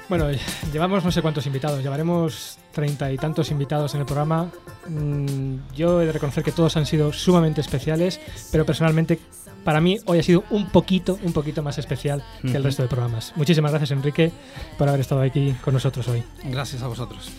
[0.09, 0.25] Bueno,
[0.73, 4.49] llevamos no sé cuántos invitados, llevaremos treinta y tantos invitados en el programa.
[4.87, 8.19] Mm, Yo he de reconocer que todos han sido sumamente especiales,
[8.51, 9.19] pero personalmente
[9.63, 12.89] para mí hoy ha sido un poquito, un poquito más especial que el resto de
[12.89, 13.33] programas.
[13.35, 14.31] Muchísimas gracias Enrique
[14.79, 16.23] por haber estado aquí con nosotros hoy.
[16.43, 17.29] Gracias a vosotros.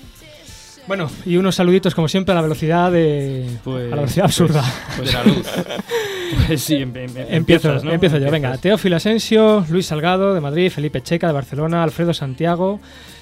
[0.91, 4.65] Bueno, y unos saluditos como siempre a la velocidad de Pues- a la velocidad absurda.
[4.97, 5.47] pues- de la luz.
[6.49, 7.93] Pues sí, em- em- empiezo, empiezas, ¿no?
[7.93, 8.25] empiezo yo.
[8.27, 8.33] Empiezas.
[8.51, 12.81] Venga, Teófilo Asensio, Luis Salgado de Madrid, Felipe Checa de Barcelona, Alfredo Santiago,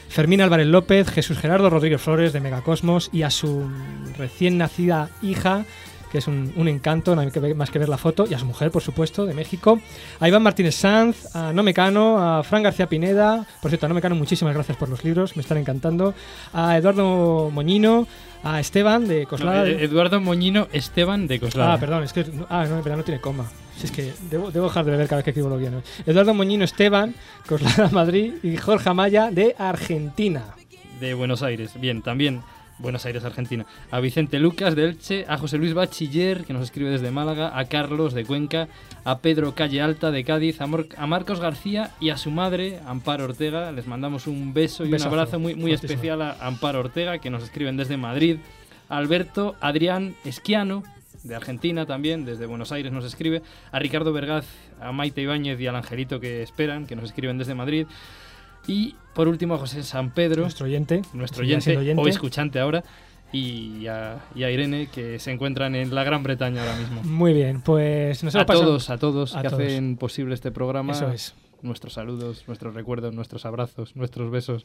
[0.09, 3.69] Fermín Álvarez López, Jesús Gerardo Rodríguez Flores de Megacosmos y a su
[4.17, 5.67] recién nacida hija,
[6.11, 8.35] que es un, un encanto, no hay que ver- más que ver la foto, y
[8.35, 9.81] a su mujer, por supuesto, de México,
[10.21, 13.95] a Iván Martínez Sanz, a No Mecano, a Fran García Pineda, por cierto, a No
[13.95, 16.15] Mecano, muchísimas gracias por los libros, me están encantando,
[16.53, 18.07] a Eduardo Moñino,
[18.45, 19.67] a Esteban de No, Coslada.
[19.69, 21.75] eh, Eduardo Moñino Esteban de Coslada.
[21.75, 22.25] Ah, perdón, es que.
[22.49, 23.45] Ah, no, verdad no tiene coma.
[23.77, 25.83] Si es que debo, debo dejar de beber cada vez que escribo los guiones.
[26.07, 27.15] Eduardo Moñino Esteban,
[27.49, 30.45] Coslada Madrid y Jorge Amaya de Argentina.
[31.01, 31.73] de Buenos Aires.
[31.81, 32.43] Bien, también
[32.79, 33.67] Buenos Aires, Argentina.
[33.91, 37.65] A Vicente Lucas de Elche, a José Luis Bachiller, que nos escribe desde Málaga, a
[37.65, 38.69] Carlos de Cuenca,
[39.05, 42.79] a Pedro Calle Alta de Cádiz, a, Mor- a Marcos García y a su madre,
[42.87, 43.73] Amparo Ortega.
[43.73, 45.93] Les mandamos un beso y Besazo, un abrazo muy, muy fuertísimo.
[45.93, 48.37] especial a Amparo Ortega, que nos escriben desde Madrid.
[48.89, 50.85] A Alberto Adrián Esquiano,
[51.25, 53.43] de Argentina también, desde Buenos Aires nos escribe.
[53.73, 54.47] A Ricardo Vergaz,
[54.81, 57.87] a Maite Ibáñez y al Angelito que esperan, que nos escriben desde Madrid.
[58.69, 61.03] Y por último a José San Pedro, Nuestro oyente.
[61.13, 62.01] nuestro oyente, oyente.
[62.01, 62.85] o escuchante ahora,
[63.33, 67.03] y a, y a Irene, que se encuentran en la Gran Bretaña ahora mismo.
[67.03, 69.63] Muy bien, pues nos A pasado- todos, a todos a que todos.
[69.63, 70.93] hacen posible este programa.
[70.93, 71.35] Eso es.
[71.61, 74.65] Nuestros saludos, nuestros recuerdos, nuestros abrazos, nuestros besos.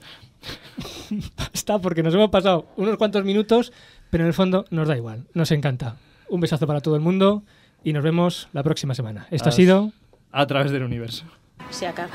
[1.54, 3.74] Está porque nos hemos pasado unos cuantos minutos,
[4.12, 5.26] pero en el fondo nos da igual.
[5.34, 5.98] Nos encanta.
[6.30, 7.44] Un besazo para todo el mundo
[7.84, 9.28] y nos vemos la próxima semana.
[9.32, 9.92] Esto ha As- sido.
[10.32, 11.26] A través del universo.
[11.72, 12.14] Se acaba.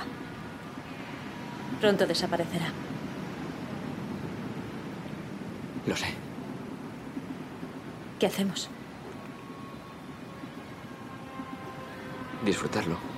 [1.80, 2.72] Pronto desaparecerá.
[5.86, 6.08] Lo sé.
[8.18, 8.68] ¿Qué hacemos?
[12.44, 13.17] Disfrutarlo.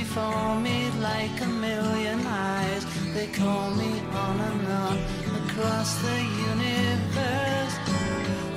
[0.00, 2.82] Before me like a million eyes.
[3.14, 3.90] They call me
[4.24, 4.96] on and on
[5.42, 6.18] across the
[6.50, 7.74] universe.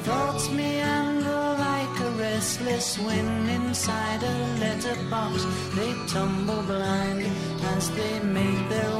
[0.07, 5.35] Thoughts meander like a restless wind inside a letterbox.
[5.77, 7.25] They tumble blind
[7.73, 8.90] as they make their